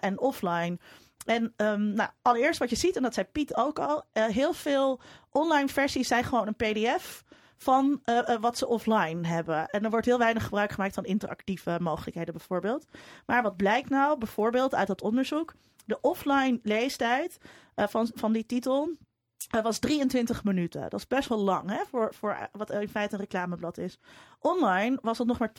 en 0.00 0.20
offline. 0.20 0.78
En 1.24 1.52
um, 1.56 1.92
nou, 1.92 2.10
allereerst 2.22 2.58
wat 2.58 2.70
je 2.70 2.76
ziet, 2.76 2.96
en 2.96 3.02
dat 3.02 3.14
zei 3.14 3.26
Piet 3.26 3.56
ook 3.56 3.78
al, 3.78 4.04
heel 4.12 4.52
veel 4.52 5.00
online 5.30 5.68
versies 5.68 6.08
zijn 6.08 6.24
gewoon 6.24 6.46
een 6.46 6.56
PDF 6.72 7.24
van 7.56 8.00
uh, 8.04 8.36
wat 8.40 8.58
ze 8.58 8.66
offline 8.66 9.26
hebben. 9.26 9.68
En 9.68 9.84
er 9.84 9.90
wordt 9.90 10.06
heel 10.06 10.18
weinig 10.18 10.42
gebruik 10.42 10.72
gemaakt 10.72 10.94
van 10.94 11.04
interactieve 11.04 11.78
mogelijkheden 11.80 12.34
bijvoorbeeld. 12.34 12.86
Maar 13.26 13.42
wat 13.42 13.56
blijkt 13.56 13.88
nou 13.88 14.18
bijvoorbeeld 14.18 14.74
uit 14.74 14.86
dat 14.86 15.02
onderzoek? 15.02 15.54
De 15.84 16.00
offline 16.00 16.60
leestijd 16.62 17.38
van, 17.74 18.10
van 18.14 18.32
die 18.32 18.46
titel 18.46 18.90
was 19.50 19.78
23 19.78 20.44
minuten. 20.44 20.80
Dat 20.80 21.00
is 21.00 21.06
best 21.06 21.28
wel 21.28 21.38
lang 21.38 21.70
hè, 21.70 21.84
voor, 21.90 22.14
voor 22.14 22.48
wat 22.52 22.70
in 22.70 22.88
feite 22.88 23.14
een 23.14 23.20
reclameblad 23.20 23.78
is. 23.78 23.98
Online 24.40 24.98
was 25.02 25.18
het 25.18 25.26
nog 25.26 25.38
maar 25.38 25.52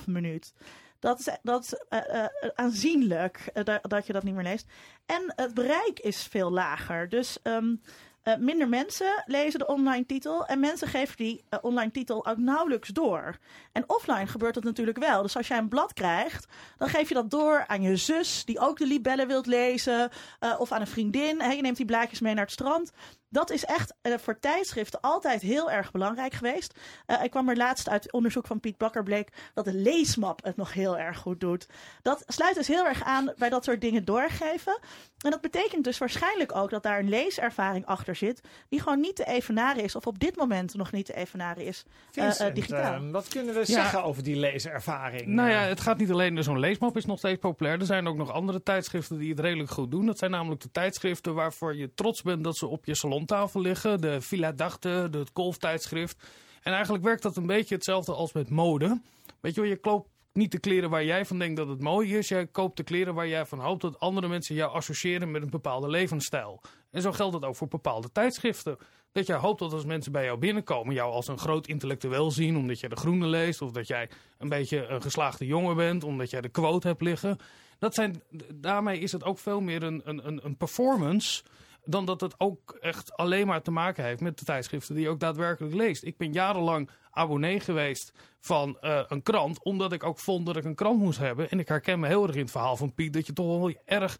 12,5 0.00 0.04
minuut. 0.06 0.52
Dat 1.00 1.18
is, 1.18 1.28
dat 1.42 1.62
is 1.62 1.74
uh, 1.90 2.14
uh, 2.14 2.24
aanzienlijk 2.54 3.64
dat 3.82 4.06
je 4.06 4.12
dat 4.12 4.22
niet 4.22 4.34
meer 4.34 4.44
leest. 4.44 4.66
En 5.06 5.32
het 5.36 5.54
bereik 5.54 6.00
is 6.00 6.22
veel 6.22 6.50
lager. 6.50 7.08
Dus 7.08 7.38
uh, 7.42 8.36
minder 8.38 8.68
mensen 8.68 9.22
lezen 9.26 9.58
de 9.58 9.66
online 9.66 10.06
titel 10.06 10.46
en 10.46 10.60
mensen 10.60 10.88
geven 10.88 11.16
die 11.16 11.44
online 11.60 11.90
titel 11.90 12.26
ook 12.26 12.36
nauwelijks 12.36 12.88
door. 12.88 13.38
En 13.72 13.88
offline 13.88 14.26
gebeurt 14.26 14.54
dat 14.54 14.64
natuurlijk 14.64 14.98
wel. 14.98 15.22
Dus 15.22 15.36
als 15.36 15.48
jij 15.48 15.58
een 15.58 15.68
blad 15.68 15.92
krijgt, 15.92 16.46
dan 16.76 16.88
geef 16.88 17.08
je 17.08 17.14
dat 17.14 17.30
door 17.30 17.64
aan 17.66 17.82
je 17.82 17.96
zus 17.96 18.44
die 18.44 18.58
ook 18.58 18.78
de 18.78 18.86
libellen 18.86 19.26
wilt 19.26 19.46
lezen 19.46 20.10
of 20.58 20.72
aan 20.72 20.80
een 20.80 20.86
vriendin. 20.86 21.50
Je 21.50 21.62
neemt 21.62 21.76
die 21.76 21.86
blaadjes 21.86 22.20
mee 22.20 22.34
naar 22.34 22.44
het 22.44 22.52
strand. 22.52 22.92
Dat 23.32 23.50
is 23.50 23.64
echt 23.64 23.94
uh, 24.02 24.18
voor 24.18 24.38
tijdschriften 24.38 25.00
altijd 25.00 25.40
heel 25.40 25.70
erg 25.70 25.90
belangrijk 25.90 26.32
geweest. 26.32 26.78
Uh, 27.06 27.24
ik 27.24 27.30
kwam 27.30 27.48
er 27.48 27.56
laatst 27.56 27.88
uit 27.88 28.12
onderzoek 28.12 28.46
van 28.46 28.60
Piet 28.60 28.76
Bakker 28.76 29.02
bleek 29.02 29.28
dat 29.54 29.64
de 29.64 29.74
leesmap 29.74 30.44
het 30.44 30.56
nog 30.56 30.72
heel 30.72 30.98
erg 30.98 31.18
goed 31.18 31.40
doet. 31.40 31.68
Dat 32.02 32.22
sluit 32.26 32.54
dus 32.54 32.66
heel 32.66 32.86
erg 32.86 33.02
aan 33.02 33.32
bij 33.36 33.48
dat 33.48 33.64
soort 33.64 33.80
dingen 33.80 34.04
doorgeven. 34.04 34.78
En 35.24 35.30
dat 35.30 35.40
betekent 35.40 35.84
dus 35.84 35.98
waarschijnlijk 35.98 36.56
ook 36.56 36.70
dat 36.70 36.82
daar 36.82 36.98
een 36.98 37.08
leeservaring 37.08 37.86
achter 37.86 38.16
zit, 38.16 38.40
die 38.68 38.80
gewoon 38.80 39.00
niet 39.00 39.16
te 39.16 39.24
evenaren 39.24 39.82
is, 39.82 39.96
of 39.96 40.06
op 40.06 40.18
dit 40.18 40.36
moment 40.36 40.74
nog 40.74 40.92
niet 40.92 41.06
te 41.06 41.14
evenaren 41.14 41.64
is 41.64 41.84
Vincent, 42.10 42.48
uh, 42.48 42.54
digitaal. 42.54 43.10
wat 43.10 43.28
kunnen 43.28 43.54
we 43.54 43.60
ja. 43.60 43.64
zeggen 43.66 44.04
over 44.04 44.22
die 44.22 44.36
leeservaring? 44.36 45.26
Nou 45.26 45.50
ja, 45.50 45.60
het 45.60 45.80
gaat 45.80 45.98
niet 45.98 46.10
alleen, 46.10 46.42
zo'n 46.42 46.58
leesmap 46.58 46.96
is 46.96 47.04
nog 47.04 47.18
steeds 47.18 47.40
populair. 47.40 47.80
Er 47.80 47.86
zijn 47.86 48.06
ook 48.06 48.16
nog 48.16 48.30
andere 48.32 48.62
tijdschriften 48.62 49.18
die 49.18 49.30
het 49.30 49.40
redelijk 49.40 49.70
goed 49.70 49.90
doen. 49.90 50.06
Dat 50.06 50.18
zijn 50.18 50.30
namelijk 50.30 50.60
de 50.60 50.70
tijdschriften 50.70 51.34
waarvoor 51.34 51.76
je 51.76 51.94
trots 51.94 52.22
bent 52.22 52.44
dat 52.44 52.56
ze 52.56 52.66
op 52.66 52.84
je 52.84 52.94
salontafel 53.20 53.60
liggen. 53.60 54.00
De 54.00 54.20
Villa 54.20 54.52
Dachte, 54.52 54.88
het 54.88 55.30
golftijdschrift. 55.32 56.16
En 56.62 56.72
eigenlijk 56.72 57.04
werkt 57.04 57.22
dat 57.22 57.36
een 57.36 57.46
beetje 57.46 57.74
hetzelfde 57.74 58.14
als 58.14 58.32
met 58.32 58.50
mode. 58.50 59.00
Weet 59.40 59.54
je 59.54 59.60
wel, 59.60 59.70
je 59.70 59.76
koopt 59.76 60.08
niet 60.32 60.52
de 60.52 60.58
kleren 60.58 60.90
waar 60.90 61.04
jij 61.04 61.24
van 61.24 61.38
denkt 61.38 61.56
dat 61.56 61.68
het 61.68 61.80
mooi 61.80 62.16
is. 62.16 62.28
Jij 62.28 62.46
koopt 62.46 62.76
de 62.76 62.82
kleren 62.82 63.14
waar 63.14 63.28
jij 63.28 63.46
van 63.46 63.58
hoopt 63.58 63.82
dat 63.82 64.00
andere 64.00 64.28
mensen 64.28 64.54
jou 64.54 64.72
associëren 64.72 65.30
met 65.30 65.42
een 65.42 65.50
bepaalde 65.50 65.88
levensstijl. 65.88 66.60
En 66.90 67.02
zo 67.02 67.12
geldt 67.12 67.34
het 67.34 67.44
ook 67.44 67.56
voor 67.56 67.68
bepaalde 67.68 68.12
tijdschriften. 68.12 68.76
Dat 69.12 69.26
jij 69.26 69.36
hoopt 69.36 69.58
dat 69.58 69.72
als 69.72 69.84
mensen 69.84 70.12
bij 70.12 70.24
jou 70.24 70.38
binnenkomen, 70.38 70.94
jou 70.94 71.12
als 71.12 71.28
een 71.28 71.38
groot 71.38 71.66
intellectueel 71.66 72.30
zien, 72.30 72.56
omdat 72.56 72.80
jij 72.80 72.88
de 72.88 72.96
groene 72.96 73.26
leest, 73.26 73.62
of 73.62 73.70
dat 73.70 73.86
jij 73.86 74.10
een 74.38 74.48
beetje 74.48 74.86
een 74.86 75.02
geslaagde 75.02 75.46
jongen 75.46 75.76
bent, 75.76 76.04
omdat 76.04 76.30
jij 76.30 76.40
de 76.40 76.48
quote 76.48 76.86
hebt 76.86 77.02
liggen. 77.02 77.38
Dat 77.78 77.94
zijn, 77.94 78.22
daarmee 78.54 78.98
is 78.98 79.12
het 79.12 79.24
ook 79.24 79.38
veel 79.38 79.60
meer 79.60 79.82
een, 79.82 80.02
een, 80.04 80.44
een 80.44 80.56
performance 80.56 81.42
dan 81.84 82.04
dat 82.04 82.20
het 82.20 82.34
ook 82.38 82.78
echt 82.80 83.16
alleen 83.16 83.46
maar 83.46 83.62
te 83.62 83.70
maken 83.70 84.04
heeft 84.04 84.20
met 84.20 84.38
de 84.38 84.44
tijdschriften 84.44 84.94
die 84.94 85.04
je 85.04 85.10
ook 85.10 85.20
daadwerkelijk 85.20 85.74
leest. 85.74 86.04
Ik 86.04 86.16
ben 86.16 86.32
jarenlang 86.32 86.90
abonnee 87.10 87.60
geweest 87.60 88.12
van 88.40 88.78
uh, 88.80 89.02
een 89.08 89.22
krant, 89.22 89.64
omdat 89.64 89.92
ik 89.92 90.04
ook 90.04 90.18
vond 90.18 90.46
dat 90.46 90.56
ik 90.56 90.64
een 90.64 90.74
krant 90.74 90.98
moest 90.98 91.18
hebben. 91.18 91.50
En 91.50 91.58
ik 91.58 91.68
herken 91.68 92.00
me 92.00 92.06
heel 92.06 92.26
erg 92.26 92.34
in 92.34 92.40
het 92.40 92.50
verhaal 92.50 92.76
van 92.76 92.94
Piet, 92.94 93.12
dat 93.12 93.26
je 93.26 93.32
toch 93.32 93.46
wel 93.46 93.74
erg 93.84 94.18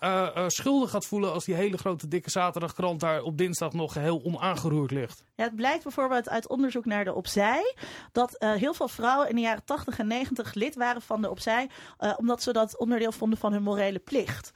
uh, 0.00 0.44
schuldig 0.46 0.90
gaat 0.90 1.06
voelen 1.06 1.32
als 1.32 1.44
die 1.44 1.54
hele 1.54 1.78
grote 1.78 2.08
dikke 2.08 2.30
zaterdagkrant 2.30 3.00
daar 3.00 3.22
op 3.22 3.38
dinsdag 3.38 3.72
nog 3.72 3.92
geheel 3.92 4.22
onaangeroerd 4.24 4.90
ligt. 4.90 5.24
Ja, 5.34 5.44
het 5.44 5.56
blijkt 5.56 5.82
bijvoorbeeld 5.82 6.28
uit 6.28 6.48
onderzoek 6.48 6.84
naar 6.84 7.04
de 7.04 7.14
Opzij 7.14 7.74
dat 8.12 8.36
uh, 8.38 8.52
heel 8.52 8.74
veel 8.74 8.88
vrouwen 8.88 9.28
in 9.28 9.34
de 9.34 9.40
jaren 9.40 9.64
80 9.64 9.98
en 9.98 10.06
90 10.06 10.54
lid 10.54 10.74
waren 10.74 11.02
van 11.02 11.22
de 11.22 11.30
Opzij, 11.30 11.70
omdat 12.16 12.42
ze 12.42 12.52
dat 12.52 12.78
onderdeel 12.78 13.12
vonden 13.12 13.38
van 13.38 13.52
hun 13.52 13.62
morele 13.62 13.98
plicht. 13.98 14.50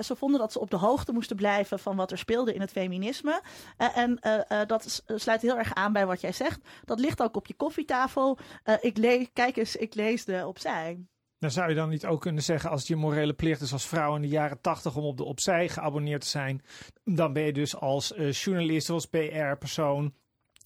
ze 0.00 0.16
vonden 0.16 0.40
dat 0.40 0.52
ze 0.52 0.60
op 0.60 0.70
de 0.70 0.76
hoogte 0.76 1.12
moesten 1.12 1.36
blijven 1.36 1.78
van 1.78 1.96
wat 1.96 2.10
er 2.10 2.18
speelde 2.18 2.54
in 2.54 2.60
het 2.60 2.70
feminisme. 2.70 3.42
en 3.76 4.18
dat 4.66 5.02
sluit 5.06 5.42
heel 5.42 5.58
erg 5.58 5.74
aan 5.74 5.92
bij 5.92 6.06
wat 6.06 6.20
jij 6.20 6.32
zegt. 6.32 6.60
Dat 6.84 7.00
ligt 7.00 7.22
ook 7.22 7.36
op 7.36 7.46
je 7.46 7.54
koffietafel. 7.54 8.38
ik 8.80 9.28
kijk 9.32 9.56
eens, 9.56 9.76
ik 9.76 9.94
lees 9.94 10.24
de 10.24 10.46
Opzij. 10.46 11.06
Dan 11.44 11.52
zou 11.52 11.68
je 11.68 11.74
dan 11.74 11.88
niet 11.88 12.06
ook 12.06 12.20
kunnen 12.20 12.42
zeggen, 12.42 12.70
als 12.70 12.80
het 12.80 12.88
je 12.88 12.96
morele 12.96 13.32
plicht 13.32 13.60
is 13.60 13.72
als 13.72 13.86
vrouw 13.86 14.16
in 14.16 14.22
de 14.22 14.28
jaren 14.28 14.60
tachtig 14.60 14.96
om 14.96 15.04
op 15.04 15.16
de 15.16 15.24
opzij 15.24 15.68
geabonneerd 15.68 16.20
te 16.20 16.26
zijn, 16.26 16.62
dan 17.04 17.32
ben 17.32 17.42
je 17.42 17.52
dus 17.52 17.76
als 17.76 18.12
uh, 18.12 18.32
journalist, 18.32 18.90
als 18.90 19.06
PR-persoon 19.06 20.14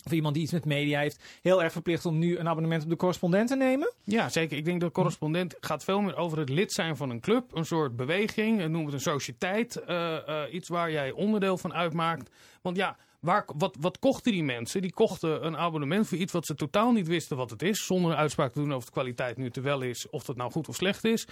of 0.05 0.13
iemand 0.13 0.35
die 0.35 0.43
iets 0.43 0.53
met 0.53 0.65
media 0.65 1.01
heeft, 1.01 1.39
heel 1.43 1.63
erg 1.63 1.73
verplicht 1.73 2.07
om 2.07 2.19
nu 2.19 2.39
een 2.39 2.49
abonnement 2.49 2.83
op 2.83 2.89
de 2.89 2.97
correspondent 2.97 3.49
te 3.49 3.57
nemen? 3.57 3.93
Ja, 4.05 4.29
zeker. 4.29 4.57
Ik 4.57 4.65
denk 4.65 4.81
dat 4.81 4.93
correspondent 4.93 5.57
gaat 5.61 5.85
veel 5.85 6.01
meer 6.01 6.17
over 6.17 6.39
het 6.39 6.49
lid 6.49 6.73
zijn 6.73 6.97
van 6.97 7.11
een 7.11 7.21
club, 7.21 7.55
een 7.55 7.67
soort 7.67 7.97
beweging, 7.97 8.69
noem 8.69 8.85
het 8.85 8.95
een 8.95 9.01
sociëteit, 9.01 9.83
uh, 9.89 10.43
iets 10.51 10.69
waar 10.69 10.91
jij 10.91 11.11
onderdeel 11.11 11.59
van 11.59 11.75
uitmaakt. 11.75 12.31
Want 12.63 12.77
ja, 12.77 12.97
Waar, 13.21 13.49
wat, 13.57 13.77
wat 13.81 13.99
kochten 13.99 14.33
die 14.33 14.45
mensen? 14.45 14.83
Die 14.83 14.93
kochten 14.93 15.47
een 15.47 15.57
abonnement 15.57 16.09
voor 16.09 16.19
iets 16.19 16.33
wat 16.33 16.47
ze 16.47 16.55
totaal 16.55 16.93
niet 16.93 17.07
wisten 17.07 17.37
wat 17.37 17.51
het 17.51 17.63
is. 17.63 17.87
Zonder 17.87 18.11
een 18.11 18.17
uitspraak 18.17 18.53
te 18.53 18.61
doen 18.61 18.75
of 18.75 18.85
de 18.85 18.91
kwaliteit 18.91 19.37
nu 19.37 19.51
te 19.51 19.61
wel 19.61 19.81
is. 19.81 20.09
Of 20.11 20.25
dat 20.25 20.37
nou 20.37 20.51
goed 20.51 20.69
of 20.69 20.75
slecht 20.75 21.05
is. 21.05 21.27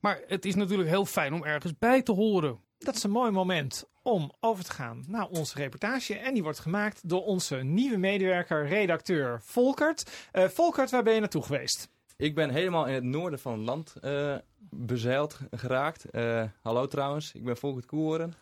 Maar 0.00 0.22
het 0.26 0.44
is 0.44 0.54
natuurlijk 0.54 0.88
heel 0.88 1.04
fijn 1.04 1.32
om 1.34 1.44
ergens 1.44 1.78
bij 1.78 2.02
te 2.02 2.12
horen. 2.12 2.58
Dat 2.78 2.94
is 2.94 3.02
een 3.02 3.10
mooi 3.10 3.30
moment 3.30 3.84
om 4.02 4.32
over 4.40 4.64
te 4.64 4.72
gaan 4.72 5.04
naar 5.06 5.26
onze 5.26 5.58
reportage. 5.58 6.14
En 6.14 6.34
die 6.34 6.42
wordt 6.42 6.58
gemaakt 6.58 7.08
door 7.08 7.24
onze 7.24 7.56
nieuwe 7.56 7.96
medewerker, 7.96 8.66
redacteur 8.66 9.40
Volkert. 9.42 10.28
Uh, 10.32 10.44
Volkert, 10.44 10.90
waar 10.90 11.02
ben 11.02 11.14
je 11.14 11.20
naartoe 11.20 11.42
geweest? 11.42 11.88
Ik 12.16 12.34
ben 12.34 12.50
helemaal 12.50 12.86
in 12.86 12.94
het 12.94 13.04
noorden 13.04 13.38
van 13.38 13.52
het 13.52 13.62
land 13.62 13.94
uh, 14.00 14.36
bezeild 14.70 15.38
geraakt. 15.50 16.04
Uh, 16.10 16.44
hallo 16.62 16.86
trouwens, 16.86 17.32
ik 17.32 17.44
ben 17.44 17.56
Volkert 17.56 17.86
Koeren. 17.86 18.34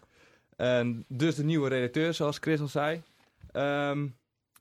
En 0.57 1.05
dus 1.09 1.35
de 1.35 1.45
nieuwe 1.45 1.69
redacteur, 1.69 2.15
zoals 2.15 2.39
Chris 2.39 2.61
al 2.61 2.69
zei. 2.69 3.03
Ehm, 3.53 4.09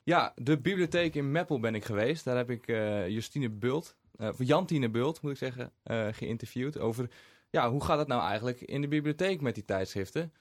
ja, 0.03 0.31
de 0.35 0.57
bibliotheek 0.57 1.15
in 1.15 1.31
Meppel 1.31 1.59
ben 1.59 1.75
ik 1.75 1.85
geweest. 1.85 2.23
Daar 2.23 2.37
heb 2.37 2.49
ik 2.49 2.67
eh, 2.67 3.07
Justine 3.07 3.49
Bult, 3.49 3.95
of 4.17 4.43
Jantine 4.43 4.89
Bult 4.89 5.21
moet 5.21 5.31
ik 5.31 5.37
zeggen, 5.37 5.71
eh, 5.83 6.07
geïnterviewd 6.11 6.79
over 6.79 7.09
ja, 7.49 7.69
hoe 7.69 7.83
gaat 7.83 7.99
het 7.99 8.07
nou 8.07 8.21
eigenlijk 8.21 8.61
in 8.61 8.81
de 8.81 8.87
bibliotheek 8.87 9.41
met 9.41 9.55
die 9.55 9.65
tijdschriften? 9.65 10.33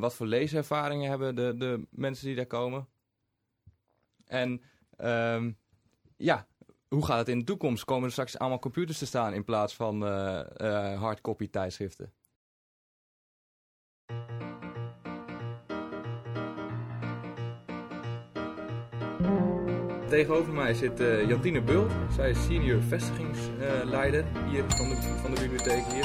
Wat 0.00 0.14
voor 0.14 0.26
leeservaringen 0.26 1.10
hebben 1.10 1.34
de, 1.34 1.54
de 1.56 1.86
mensen 1.90 2.26
die 2.26 2.36
daar 2.36 2.46
komen? 2.46 2.88
En 4.26 4.62
ehm, 4.96 5.52
ja, 6.16 6.46
hoe 6.88 7.04
gaat 7.04 7.18
het 7.18 7.28
in 7.28 7.38
de 7.38 7.44
toekomst? 7.44 7.84
Komen 7.84 8.04
er 8.04 8.10
straks 8.10 8.38
allemaal 8.38 8.58
computers 8.58 8.98
te 8.98 9.06
staan 9.06 9.34
in 9.34 9.44
plaats 9.44 9.74
van 9.74 10.02
hardcopy 10.96 11.50
tijdschriften? 11.50 12.12
Tegenover 20.10 20.52
mij 20.52 20.74
zit 20.74 21.00
eh, 21.00 21.28
Jantine 21.28 21.60
Bult. 21.62 21.90
Zij 22.14 22.30
is 22.30 22.44
senior 22.44 22.82
vestigingsleider 22.82 24.24
hier 24.50 24.64
van 24.68 24.88
de, 24.88 24.94
van 25.22 25.34
de 25.34 25.40
bibliotheek 25.40 25.84
hier. 25.92 26.04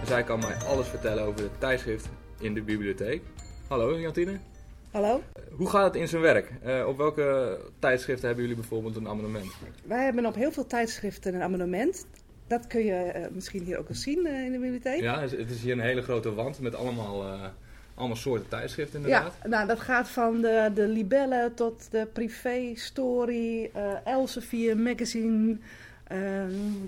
En 0.00 0.06
zij 0.06 0.22
kan 0.24 0.38
mij 0.38 0.54
alles 0.56 0.86
vertellen 0.88 1.22
over 1.24 1.36
de 1.40 1.48
tijdschrift 1.58 2.08
in 2.40 2.54
de 2.54 2.62
bibliotheek. 2.62 3.22
Hallo 3.68 3.98
Jantine. 4.00 4.38
Hallo, 4.90 5.22
Hoe 5.50 5.68
gaat 5.68 5.84
het 5.84 5.94
in 6.02 6.08
zijn 6.08 6.22
werk? 6.22 6.50
Eh, 6.62 6.86
op 6.86 6.96
welke 6.96 7.58
tijdschriften 7.78 8.26
hebben 8.26 8.44
jullie 8.44 8.60
bijvoorbeeld 8.60 8.96
een 8.96 9.08
abonnement? 9.08 9.46
wij 9.84 10.04
hebben 10.04 10.26
op 10.26 10.34
heel 10.34 10.52
veel 10.52 10.66
tijdschriften 10.66 11.34
een 11.34 11.42
abonnement. 11.42 12.06
Dat 12.46 12.66
kun 12.66 12.84
je 12.84 12.92
eh, 12.94 13.30
misschien 13.32 13.62
hier 13.64 13.78
ook 13.78 13.88
eens 13.88 14.02
zien 14.02 14.26
in 14.26 14.52
de 14.52 14.58
bibliotheek. 14.58 15.00
Ja, 15.00 15.20
het 15.20 15.32
is- 15.32 15.38
het 15.38 15.50
hier 15.50 15.72
een 15.72 15.80
hele 15.80 16.02
grote 16.02 16.34
wand 16.34 16.60
met 16.60 16.74
allemaal, 16.74 17.24
allemaal 18.00 18.16
soorten 18.16 18.48
tijdschriften 18.48 18.96
inderdaad. 18.96 19.34
Ja, 19.42 19.48
nou, 19.48 19.66
dat 19.66 19.80
gaat 19.80 20.08
van 20.08 20.40
de, 20.40 20.70
de 20.74 20.88
libellen 20.88 21.54
tot 21.54 21.90
de 21.90 22.06
privé, 22.12 22.72
story, 22.74 23.70
eh 23.74 23.92
Elsevier, 24.04 24.76
magazine. 24.76 25.56
Ehm, 26.06 26.20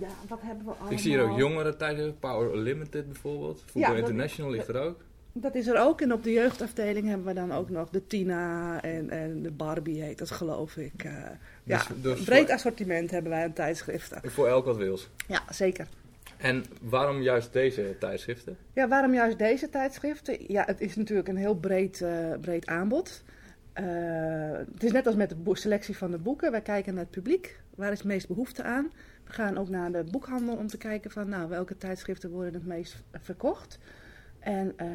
ja, 0.01 0.09
wat 0.29 0.39
hebben 0.43 0.65
we 0.65 0.71
allemaal? 0.71 0.91
Ik 0.93 0.99
zie 0.99 1.11
hier 1.11 1.23
ook 1.31 1.39
jongere 1.39 1.77
tijdschriften, 1.77 2.19
Power 2.19 2.57
Limited 2.59 3.07
bijvoorbeeld. 3.07 3.63
Voetbal 3.67 3.93
Ja, 3.93 3.99
International 3.99 4.51
ligt 4.51 4.69
er 4.69 4.81
ook. 4.81 5.01
Dat 5.35 5.55
is 5.55 5.67
er 5.67 5.81
ook. 5.81 6.01
En 6.01 6.13
op 6.13 6.23
de 6.23 6.33
jeugdafdeling 6.33 7.09
hebben 7.09 7.27
we 7.27 7.33
dan 7.33 7.53
ook 7.53 7.71
nog 7.71 7.89
de 7.91 8.07
Tina 8.07 8.81
en, 8.83 9.11
en 9.11 9.43
de 9.43 9.51
Barbie 9.51 10.03
heet 10.03 10.19
dat 10.19 10.31
geloof 10.31 10.77
ik. 10.77 11.03
Ja, 11.03 11.77
Dus- 11.77 11.87
dus 12.03 12.19
een 12.19 12.25
breed 12.25 12.45
voor- 12.45 12.55
assortiment 12.55 13.11
hebben 13.11 13.31
wij 13.31 13.45
aan 13.45 13.53
tijdschriften. 13.53 14.31
Voor 14.31 14.49
elk 14.49 14.65
wat 14.65 14.77
wils. 14.77 15.09
Ja, 15.29 15.43
zeker. 15.51 15.87
En 16.43 16.65
waarom 16.81 17.23
juist 17.23 17.53
deze 17.53 17.97
tijdschriften? 17.99 18.57
Ja, 18.73 18.89
waarom 18.89 19.15
juist 19.15 19.39
deze 19.39 19.71
tijdschriften? 19.71 20.53
Ja, 20.53 20.65
het 20.67 20.81
is 20.81 20.97
natuurlijk 20.97 21.29
een 21.29 21.37
heel 21.37 21.57
breed, 21.57 22.01
eh, 22.01 22.33
breed 22.41 22.67
aanbod. 22.67 23.23
Eh, 23.73 23.85
het 24.75 24.85
is 24.85 24.93
net 24.93 25.07
als 25.07 25.15
met 25.15 25.35
de 25.45 25.57
selectie 25.57 25.97
van 25.97 26.11
de 26.11 26.19
boeken. 26.19 26.51
Wij 26.51 26.63
kijken 26.63 26.95
naar 26.95 27.03
het 27.03 27.13
publiek. 27.13 27.61
Waar 27.75 27.93
is 27.93 27.99
het 27.99 28.07
meest 28.07 28.29
behoefte 28.29 28.63
aan? 28.63 28.91
We 29.25 29.33
gaan 29.33 29.59
ook 29.59 29.69
naar 29.69 29.93
de 29.93 30.05
boekhandel 30.11 30.57
om 30.57 30.67
te 30.67 30.79
kijken 30.79 31.11
van 31.11 31.29
nou, 31.29 31.49
welke 31.49 31.77
tijdschriften 31.77 32.31
worden 32.31 32.55
het 32.55 32.67
meest 32.67 33.03
verkocht. 33.13 33.79
En 34.39 34.73
eh, 34.77 34.87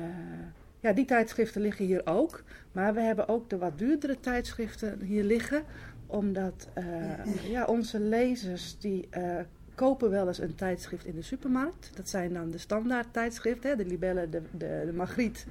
ja, 0.80 0.94
die 0.94 1.06
tijdschriften 1.06 1.62
liggen 1.62 1.86
hier 1.86 2.02
ook. 2.06 2.44
Maar 2.72 2.94
we 2.94 3.02
hebben 3.02 3.28
ook 3.28 3.50
de 3.50 3.58
wat 3.58 3.78
duurdere 3.78 4.20
tijdschriften 4.20 5.02
hier 5.02 5.24
liggen. 5.24 5.64
Omdat 6.08 6.68
eh, 6.74 7.50
ja, 7.50 7.66
onze 7.66 8.00
lezers 8.00 8.80
die 8.80 9.08
eh, 9.10 9.40
kopen 9.78 10.10
wel 10.10 10.28
eens 10.28 10.40
een 10.40 10.56
tijdschrift 10.56 11.06
in 11.06 11.16
de 11.16 11.22
supermarkt. 11.22 11.92
Dat 11.96 12.10
zijn 12.10 12.34
dan 12.34 12.50
de 12.52 12.58
standaard 12.58 13.08
tijdschriften. 13.12 13.70
Hè? 13.70 13.76
De 13.76 13.86
Libelle, 13.86 14.30
de, 14.30 14.42
de, 14.52 14.84
de 14.86 14.94
Magriet, 14.94 15.46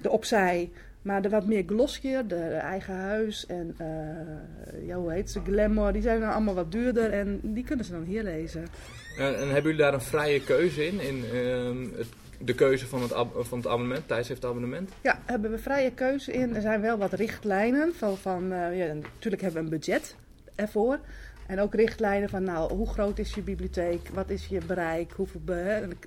de 0.00 0.10
Opzij. 0.10 0.70
Maar 1.02 1.22
de 1.22 1.28
wat 1.28 1.46
meer 1.46 1.62
glossier, 1.66 2.22
de, 2.26 2.34
de 2.34 2.54
Eigen 2.54 2.94
Huis 2.94 3.46
en 3.46 3.74
eh, 3.78 4.86
ja, 4.86 4.96
hoe 4.96 5.12
heet 5.12 5.30
ze, 5.30 5.40
Glamour. 5.44 5.92
Die 5.92 6.02
zijn 6.02 6.20
dan 6.20 6.32
allemaal 6.32 6.54
wat 6.54 6.72
duurder 6.72 7.10
en 7.12 7.40
die 7.42 7.64
kunnen 7.64 7.84
ze 7.84 7.92
dan 7.92 8.02
hier 8.04 8.22
lezen. 8.22 8.66
En, 9.18 9.38
en 9.38 9.44
hebben 9.44 9.62
jullie 9.62 9.76
daar 9.76 9.94
een 9.94 10.00
vrije 10.00 10.44
keuze 10.44 10.86
in? 10.86 11.00
In 11.00 11.24
ehm, 11.32 11.82
het, 11.96 12.06
de 12.38 12.54
keuze 12.54 12.86
van 12.86 13.02
het, 13.02 13.12
ab- 13.12 13.44
van 13.44 13.58
het 13.58 13.66
abonnement, 13.66 14.08
tijdschriftabonnement? 14.08 14.90
Ja, 15.02 15.18
hebben 15.24 15.50
we 15.50 15.58
vrije 15.58 15.92
keuze 15.92 16.32
in. 16.32 16.54
Er 16.54 16.60
zijn 16.62 16.80
wel 16.80 16.98
wat 16.98 17.12
richtlijnen. 17.12 17.94
Van, 17.94 18.16
van, 18.16 18.52
eh, 18.52 18.78
ja, 18.78 18.92
natuurlijk 18.94 19.42
hebben 19.42 19.60
we 19.64 19.70
een 19.70 19.78
budget 19.78 20.16
ervoor. 20.54 20.98
En 21.52 21.60
ook 21.60 21.74
richtlijnen 21.74 22.28
van, 22.28 22.42
nou, 22.42 22.72
hoe 22.72 22.88
groot 22.88 23.18
is 23.18 23.34
je 23.34 23.42
bibliotheek? 23.42 24.08
Wat 24.08 24.30
is 24.30 24.46
je 24.46 24.60
bereik? 24.66 25.12
Hoeveel 25.12 25.40
be- 25.44 25.52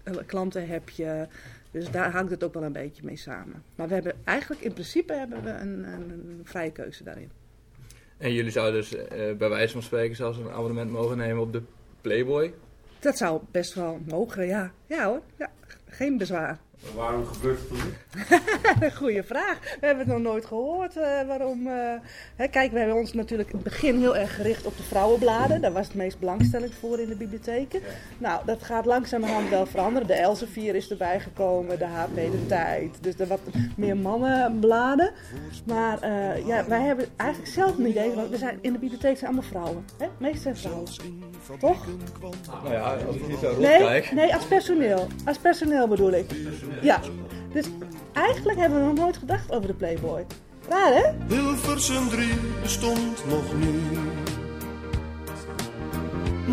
hè, 0.03 0.25
klanten 0.25 0.67
heb 0.67 0.89
je? 0.89 1.27
Dus 1.71 1.91
daar 1.91 2.12
hangt 2.12 2.31
het 2.31 2.43
ook 2.43 2.53
wel 2.53 2.63
een 2.63 2.71
beetje 2.71 3.03
mee 3.03 3.15
samen. 3.15 3.63
Maar 3.75 3.88
we 3.88 3.93
hebben 3.93 4.13
eigenlijk, 4.23 4.62
in 4.62 4.73
principe 4.73 5.13
hebben 5.13 5.43
we 5.43 5.49
een, 5.49 5.84
een, 5.84 6.10
een 6.10 6.41
vrije 6.43 6.71
keuze 6.71 7.03
daarin. 7.03 7.31
En 8.17 8.34
jullie 8.34 8.51
zouden 8.51 8.81
dus 8.81 8.95
eh, 8.95 9.36
bij 9.36 9.49
wijze 9.49 9.73
van 9.73 9.81
spreken 9.81 10.15
zelfs 10.15 10.38
een 10.38 10.49
abonnement 10.49 10.91
mogen 10.91 11.17
nemen 11.17 11.41
op 11.41 11.53
de 11.53 11.62
Playboy. 12.01 12.53
Dat 12.99 13.17
zou 13.17 13.41
best 13.51 13.73
wel 13.73 13.99
mogen, 14.05 14.47
ja. 14.47 14.71
Ja 14.86 15.05
hoor, 15.05 15.21
ja. 15.38 15.49
geen 15.89 16.17
bezwaar. 16.17 16.60
Waarom 16.95 17.25
gebeurt 17.25 17.59
het 17.59 17.69
dan? 18.79 18.91
Goeie 18.99 19.23
vraag. 19.23 19.59
We 19.79 19.85
hebben 19.85 20.05
het 20.05 20.13
nog 20.13 20.23
nooit 20.23 20.45
gehoord. 20.45 20.97
eh, 20.97 21.27
waarom? 21.27 21.67
eh, 21.67 21.93
hè, 22.35 22.47
kijk, 22.47 22.71
we 22.71 22.77
hebben 22.77 22.95
ons 22.97 23.13
natuurlijk 23.13 23.49
in 23.49 23.55
het 23.55 23.63
begin 23.63 23.99
heel 23.99 24.17
erg 24.17 24.35
gericht 24.35 24.65
op 24.65 24.77
de 24.77 24.83
vrouwenbladen. 24.83 25.61
Daar 25.61 25.71
was 25.73 25.88
het 25.88 25.95
meest 25.95 26.19
belangstelling 26.19 26.73
voor 26.79 26.99
in 26.99 27.07
de 27.09 27.15
bibliotheken. 27.15 27.81
Nou, 28.17 28.45
dat 28.45 28.63
gaat 28.63 28.85
langzamerhand 28.85 29.49
wel 29.49 29.65
veranderen. 29.65 30.07
De 30.07 30.13
Elsevier 30.13 30.75
is 30.75 30.89
erbij 30.91 31.19
gekomen, 31.19 31.79
de 31.79 31.85
HP 31.85 32.15
de 32.15 32.45
Tijd. 32.47 32.97
Dus 33.01 33.19
er 33.19 33.27
wat 33.27 33.39
meer 33.77 33.97
mannenbladen. 33.97 35.11
Maar 35.65 36.01
eh, 36.01 36.47
ja, 36.47 36.65
wij 36.67 36.81
hebben 36.81 37.05
eigenlijk 37.15 37.51
zelf 37.51 37.77
een 37.77 37.88
idee. 37.89 38.11
Want 38.13 38.29
we 38.29 38.38
zijn, 38.38 38.57
in 38.61 38.73
de 38.73 38.79
bibliotheek 38.79 39.17
zijn 39.17 39.31
allemaal 39.31 39.49
vrouwen. 39.49 39.85
Hè? 39.97 40.07
Meestal 40.17 40.55
zijn 40.55 40.55
vrouwen. 40.63 40.89
Toch? 41.59 41.85
Nou 42.63 42.73
ja, 42.73 42.95
als 43.07 43.15
ik 43.15 43.21
hier 43.25 43.38
zo 43.38 43.59
Nee, 43.59 43.77
rondkijk. 43.77 44.11
nee, 44.11 44.33
als 44.33 44.45
personeel. 44.45 45.07
Als 45.25 45.38
personeel 45.38 45.88
bedoel 45.88 46.11
ik. 46.11 46.31
Ja. 46.82 46.99
Dus 47.54 47.65
eigenlijk 48.13 48.58
hebben 48.60 48.80
we 48.80 48.86
nog 48.86 48.95
nooit 48.95 49.17
gedacht 49.17 49.51
over 49.51 49.67
de 49.67 49.73
Playboy. 49.73 50.25
Raar, 50.69 50.93
hè? 50.93 51.36
Hilversum 51.36 52.10
3 52.10 52.28
bestond 52.62 53.23
nog 53.30 53.54
niet. 53.58 53.99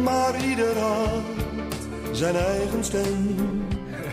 Maar 0.04 0.44
ieder 0.44 0.78
had 0.78 1.22
zijn 2.12 2.34
eigen 2.34 2.84
stem. 2.84 3.36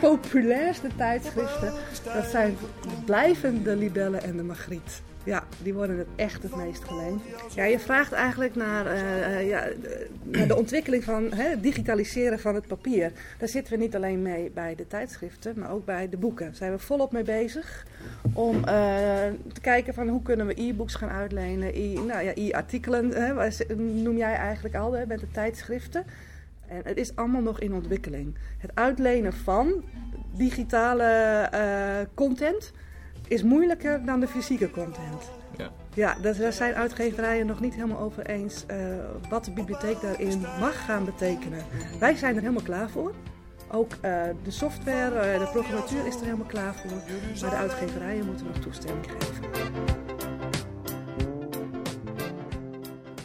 Populairste 0.01 0.87
tijdschriften, 0.97 1.73
dat 2.03 2.25
zijn 2.31 2.57
blijvend 3.05 3.65
de 3.65 3.75
Libelle 3.75 4.17
en 4.17 4.37
de 4.37 4.43
Magriet. 4.43 5.01
Ja, 5.29 5.43
die 5.63 5.73
worden 5.73 5.97
het 5.97 6.07
echt 6.15 6.43
het 6.43 6.55
meest 6.55 6.83
geleend. 6.83 7.21
Ja, 7.55 7.63
je 7.63 7.79
vraagt 7.79 8.11
eigenlijk 8.11 8.55
naar, 8.55 8.85
eh, 8.85 9.37
eh, 9.37 9.47
ja, 9.47 9.63
de, 9.81 10.07
naar 10.23 10.47
de 10.47 10.55
ontwikkeling 10.55 11.03
van 11.03 11.31
hè, 11.31 11.49
het 11.49 11.63
digitaliseren 11.63 12.39
van 12.39 12.55
het 12.55 12.67
papier. 12.67 13.11
Daar 13.37 13.47
zitten 13.47 13.73
we 13.73 13.79
niet 13.79 13.95
alleen 13.95 14.21
mee 14.21 14.51
bij 14.53 14.75
de 14.75 14.87
tijdschriften, 14.87 15.59
maar 15.59 15.71
ook 15.71 15.85
bij 15.85 16.09
de 16.09 16.17
boeken. 16.17 16.45
Daar 16.45 16.55
zijn 16.55 16.71
we 16.71 16.79
volop 16.79 17.11
mee 17.11 17.23
bezig 17.23 17.85
om 18.33 18.55
eh, 18.55 18.63
te 19.53 19.61
kijken 19.61 19.93
van 19.93 20.07
hoe 20.07 20.21
kunnen 20.21 20.45
we 20.45 20.61
e-books 20.61 20.95
gaan 20.95 21.09
uitlenen, 21.09 21.71
e- 21.73 21.93
nou 21.93 22.23
ja, 22.23 22.31
e-artikelen, 22.35 23.13
noem 24.03 24.17
jij 24.17 24.33
eigenlijk 24.33 24.75
al 24.75 24.91
hè, 24.91 25.05
met 25.05 25.19
de 25.19 25.31
tijdschriften. 25.31 26.03
En 26.67 26.81
het 26.83 26.97
is 26.97 27.15
allemaal 27.15 27.41
nog 27.41 27.59
in 27.59 27.73
ontwikkeling. 27.73 28.35
Het 28.57 28.71
uitlenen 28.73 29.33
van 29.33 29.83
digitale 30.35 32.07
content 32.13 32.71
is 33.29 33.43
moeilijker 33.43 34.05
dan 34.05 34.19
de 34.19 34.27
fysieke 34.27 34.71
content. 34.71 35.31
Ja. 35.57 35.69
Ja, 35.93 36.15
daar 36.21 36.37
daar 36.37 36.53
zijn 36.53 36.73
uitgeverijen 36.73 37.45
nog 37.45 37.59
niet 37.59 37.73
helemaal 37.73 37.99
over 37.99 38.25
eens 38.25 38.65
eh, 38.65 38.77
wat 39.29 39.45
de 39.45 39.51
bibliotheek 39.51 40.01
daarin 40.01 40.41
mag 40.59 40.85
gaan 40.85 41.05
betekenen. 41.05 41.63
Wij 41.99 42.15
zijn 42.15 42.35
er 42.35 42.41
helemaal 42.41 42.63
klaar 42.63 42.89
voor. 42.89 43.13
Ook 43.71 43.91
eh, 44.01 44.23
de 44.43 44.51
software, 44.51 45.15
eh, 45.15 45.39
de 45.39 45.49
programmatuur 45.51 46.07
is 46.07 46.15
er 46.15 46.23
helemaal 46.23 46.45
klaar 46.45 46.73
voor. 46.73 47.01
Maar 47.41 47.49
de 47.49 47.55
uitgeverijen 47.55 48.25
moeten 48.25 48.45
nog 48.45 48.57
toestemming 48.57 49.05
geven. 49.11 49.88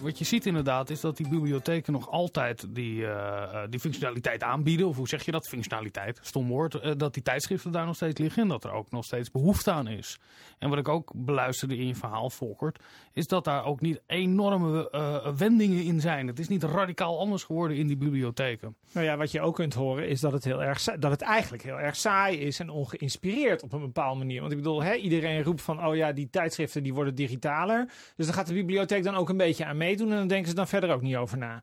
Wat 0.05 0.19
je 0.19 0.25
ziet 0.25 0.47
inderdaad 0.47 0.90
is 0.90 1.01
dat 1.01 1.17
die 1.17 1.29
bibliotheken 1.29 1.93
nog 1.93 2.11
altijd 2.11 2.75
die, 2.75 3.07
eh, 3.07 3.62
eh, 3.62 3.71
die 3.71 3.81
functionaliteit 3.81 4.43
aanbieden. 4.43 4.87
Of 4.87 4.97
hoe 4.97 5.09
zeg 5.09 5.25
je 5.25 5.31
dat? 5.31 5.49
Functionaliteit, 5.49 6.19
stom 6.23 6.49
woord. 6.49 6.75
eh, 6.75 6.93
dat 6.97 7.14
die 7.14 7.23
tijdschriften 7.23 7.73
daar 7.73 7.87
nog 7.87 7.95
steeds 7.95 8.21
liggen 8.21 8.43
en 8.43 8.49
dat 8.49 8.64
er 8.64 8.73
ook 8.73 8.90
nog 8.90 9.05
steeds 9.05 9.31
behoefte 9.31 9.71
aan 9.71 9.87
is. 9.87 10.19
En 10.59 10.69
wat 10.69 10.79
ik 10.79 10.88
ook 10.88 11.12
beluisterde 11.14 11.77
in 11.77 11.87
je 11.87 11.95
verhaal, 11.95 12.31
Volkert, 12.31 12.79
is 13.14 13.27
dat 13.27 13.44
daar 13.44 13.64
ook 13.64 13.81
niet 13.81 14.00
enorme 14.07 14.90
eh, 14.90 15.27
wendingen 15.37 15.85
in 15.85 16.00
zijn. 16.00 16.27
Het 16.27 16.38
is 16.38 16.48
niet 16.48 16.62
radicaal 16.62 17.18
anders 17.18 17.42
geworden 17.42 17.77
in 17.77 17.87
die 17.87 17.96
bibliotheken. 17.96 18.77
Nou 18.92 19.07
ja, 19.07 19.16
wat 19.16 19.31
je 19.31 19.40
ook 19.40 19.55
kunt 19.55 19.74
horen 19.74 20.09
is 20.09 20.20
dat 20.20 20.33
het, 20.33 20.44
heel 20.44 20.62
erg, 20.62 20.83
dat 20.83 21.11
het 21.11 21.22
eigenlijk 21.22 21.62
heel 21.62 21.81
erg 21.81 21.96
saai 21.96 22.38
is 22.38 22.61
en 22.61 22.70
ongeïnspireerd 22.70 23.62
op 23.62 23.72
een 23.72 23.81
bepaalde 23.81 24.18
manier. 24.18 24.40
Want 24.40 24.53
ik 24.53 24.59
bedoel, 24.59 24.83
hè, 24.83 24.94
iedereen 24.94 25.42
roept 25.42 25.62
van, 25.62 25.87
oh 25.87 25.96
ja, 25.96 26.12
die 26.12 26.31
tijdschriften 26.31 26.83
die 26.83 26.94
worden 26.94 27.14
digitaler. 27.14 27.88
Dus 28.16 28.27
daar 28.27 28.35
gaat 28.35 28.46
de 28.46 28.55
bibliotheek 28.55 29.05
dan 29.05 29.14
ook 29.14 29.29
een 29.29 29.37
beetje 29.37 29.64
aan 29.64 29.77
meedoen 29.77 30.11
en 30.11 30.16
dan 30.16 30.29
denken 30.29 30.48
ze 30.48 30.55
dan 30.55 30.68
verder 30.68 30.90
ook 30.90 31.03
niet 31.03 31.16
over 31.16 31.38
na. 31.38 31.62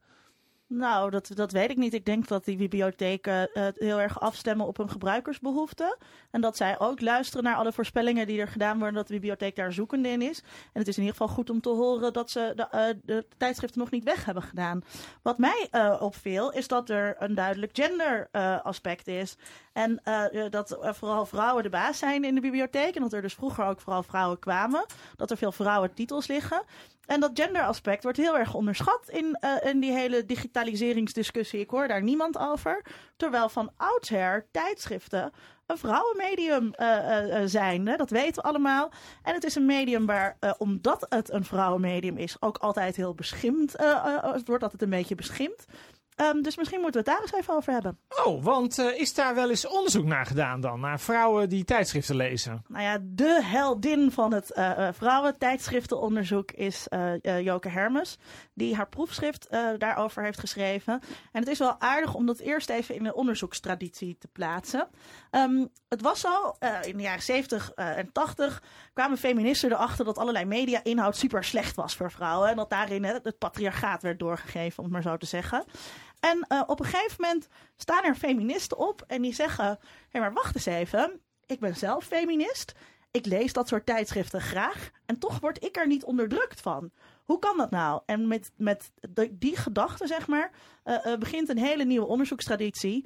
Nou, 0.74 1.10
dat, 1.10 1.32
dat 1.34 1.52
weet 1.52 1.70
ik 1.70 1.78
niet. 1.78 1.94
Ik 1.94 2.06
denk 2.06 2.28
dat 2.28 2.46
die 2.46 2.58
bibliotheken 2.58 3.50
uh, 3.54 3.68
heel 3.76 4.00
erg 4.00 4.20
afstemmen 4.20 4.68
op 4.68 4.78
hun 4.78 4.90
gebruikersbehoeften. 4.90 5.98
En 6.30 6.42
dat 6.42 6.58
zij 6.58 6.80
ook 6.80 7.02
luisteren 7.02 7.44
naar 7.44 7.56
alle 7.56 7.72
voorspellingen 7.72 8.28
die 8.28 8.42
er 8.42 8.48
gedaan 8.48 8.78
worden, 8.78 8.96
dat 8.96 9.08
de 9.08 9.14
bibliotheek 9.14 9.56
daar 9.56 9.74
zoekende 9.74 10.10
in 10.10 10.22
is. 10.22 10.40
En 10.74 10.80
het 10.80 10.88
is 10.88 10.98
in 10.98 11.04
ieder 11.04 11.18
geval 11.18 11.36
goed 11.36 11.50
om 11.50 11.62
te 11.62 11.70
horen 11.70 12.14
dat 12.14 12.32
ze 12.32 12.54
de, 12.56 12.68
uh, 12.76 13.00
de 13.06 13.26
tijdschriften 13.38 13.80
nog 13.80 13.92
niet 13.92 14.04
weg 14.04 14.26
hebben 14.26 14.44
gedaan. 14.44 14.84
Wat 15.22 15.38
mij 15.38 15.68
uh, 15.72 15.98
opviel, 16.00 16.52
is 16.52 16.68
dat 16.68 16.90
er 16.90 17.16
een 17.20 17.36
duidelijk 17.36 17.72
gender 17.76 18.30
aspect 18.64 19.08
is. 19.08 19.38
En 19.74 20.02
dat 20.50 20.78
vooral 20.82 21.26
vrouwen 21.26 21.64
de 21.64 21.70
baas 21.70 21.98
zijn 21.98 22.24
in 22.24 22.36
de 22.36 22.42
bibliotheek. 22.42 22.96
En 22.96 23.02
dat 23.02 23.14
er 23.14 23.22
dus 23.22 23.34
vroeger 23.34 23.66
ook 23.66 23.82
vooral 23.82 24.04
vrouwen 24.04 24.40
kwamen. 24.40 24.86
Dat 25.16 25.32
er 25.32 25.38
veel 25.38 25.52
vrouwen 25.52 25.94
titels 25.94 26.28
liggen. 26.28 26.64
En 27.06 27.20
dat 27.20 27.32
genderaspect 27.34 28.04
wordt 28.04 28.18
heel 28.18 28.38
erg 28.38 28.54
onderschat 28.54 29.10
in, 29.10 29.38
uh, 29.44 29.72
in 29.72 29.80
die 29.80 29.92
hele 29.92 30.26
digitaliseringsdiscussie. 30.26 31.60
Ik 31.60 31.70
hoor 31.70 31.88
daar 31.88 32.04
niemand 32.04 32.38
over. 32.38 32.86
Terwijl 33.18 33.50
van 33.50 33.72
oudsher 33.78 34.48
tijdschriften 34.52 35.32
een 35.66 35.78
vrouwenmedium 35.78 36.74
uh, 36.80 36.88
uh, 36.88 37.42
zijn. 37.46 37.88
Hè? 37.88 37.96
Dat 37.96 38.10
weten 38.10 38.42
we 38.42 38.50
allemaal. 38.50 38.92
En 39.24 39.34
het 39.34 39.44
is 39.44 39.56
een 39.56 39.66
medium 39.66 40.06
waar, 40.06 40.38
omdat 40.58 41.06
het 41.10 41.32
een 41.32 41.46
vrouwenmedium 41.46 42.18
is, 42.18 42.38
ook 42.40 42.58
altijd 42.58 42.96
heel 42.96 43.14
beschimd. 43.14 43.74
het 44.22 44.48
wordt 44.48 44.64
altijd 44.64 44.82
een 44.82 44.90
beetje 44.90 45.16
beschimd. 45.16 45.66
Um, 46.16 46.42
dus 46.42 46.58
misschien 46.58 46.82
moeten 46.82 47.04
we 47.04 47.10
het 47.10 47.18
daar 47.18 47.28
eens 47.28 47.42
even 47.42 47.56
over 47.56 47.74
hebben. 47.74 48.00
Oh, 48.26 48.44
want 48.44 48.80
uh, 48.80 49.00
is 49.00 49.14
daar 49.14 49.36
wel 49.36 49.50
eens 49.50 49.68
onderzoek 49.68 50.06
naar 50.06 50.26
gedaan 50.26 50.62
dan? 50.62 50.80
Naar 50.80 51.00
vrouwen 51.00 51.50
die 51.50 51.64
tijdschriften 51.64 52.16
lezen? 52.16 52.64
Nou 52.68 52.84
ja, 52.84 52.98
de 53.02 53.40
heldin 53.44 54.12
van 54.12 54.34
het 54.34 54.52
uh, 54.56 54.88
vrouwentijdschriftenonderzoek 54.92 56.52
is 56.52 56.88
Joke 57.22 57.70
Hermes. 57.70 58.18
Die 58.54 58.76
haar 58.76 58.88
proefschrift 58.88 59.48
daarover 59.78 60.24
heeft 60.24 60.40
geschreven. 60.40 61.02
En 61.32 61.40
het 61.40 61.48
is 61.48 61.60
wel 61.60 61.80
aardig 61.80 62.14
om 62.14 62.26
dat 62.26 62.40
eerst 62.40 62.70
even 62.70 62.96
in 62.96 63.04
de 63.04 63.16
onderzoekstraditie 63.16 64.18
te 64.20 64.28
plaatsen. 64.28 64.88
Um, 65.32 65.70
het 65.90 66.02
was 66.02 66.20
zo, 66.20 66.56
in 66.82 66.98
de 66.98 67.04
jaren 67.04 67.24
70 67.24 67.72
en 67.74 68.12
80 68.12 68.64
kwamen 68.94 69.18
feministen 69.18 69.72
erachter 69.72 70.06
dat 70.06 70.18
allerlei 70.18 70.46
media-inhoud 70.46 71.16
super 71.16 71.44
slecht 71.44 71.76
was 71.76 71.96
voor 71.96 72.12
vrouwen. 72.12 72.50
En 72.50 72.56
dat 72.56 72.70
daarin 72.70 73.04
het 73.04 73.38
patriarchaat 73.38 74.02
werd 74.02 74.20
doorgegeven, 74.20 74.78
om 74.78 74.84
het 74.84 74.94
maar 74.94 75.12
zo 75.12 75.18
te 75.18 75.26
zeggen. 75.26 75.66
En 76.22 76.46
uh, 76.50 76.62
op 76.66 76.80
een 76.80 76.86
gegeven 76.86 77.16
moment 77.20 77.48
staan 77.76 78.04
er 78.04 78.16
feministen 78.16 78.78
op 78.78 79.04
en 79.08 79.22
die 79.22 79.34
zeggen: 79.34 79.66
Hé, 79.66 79.76
hey, 80.10 80.22
maar 80.22 80.34
wacht 80.34 80.56
eens 80.56 80.66
even. 80.66 81.22
Ik 81.46 81.60
ben 81.60 81.76
zelf 81.76 82.06
feminist. 82.06 82.74
Ik 83.12 83.26
lees 83.26 83.54
dat 83.54 83.68
soort 83.68 83.86
tijdschriften 83.86 84.42
graag. 84.42 84.90
En 85.06 85.20
toch 85.20 85.40
word 85.40 85.64
ik 85.64 85.78
er 85.78 85.88
niet 85.88 86.04
onderdrukt 86.04 86.62
van. 86.62 86.92
Hoe 87.26 87.40
kan 87.40 87.58
dat 87.58 87.72
nou? 87.72 88.02
En 88.06 88.28
met, 88.28 88.52
met 88.58 88.92
die 89.32 89.58
gedachte, 89.58 90.08
zeg 90.08 90.28
maar, 90.28 90.52
uh, 90.86 90.96
uh, 91.06 91.18
begint 91.18 91.50
een 91.50 91.58
hele 91.58 91.84
nieuwe 91.84 92.08
onderzoekstraditie. 92.08 93.06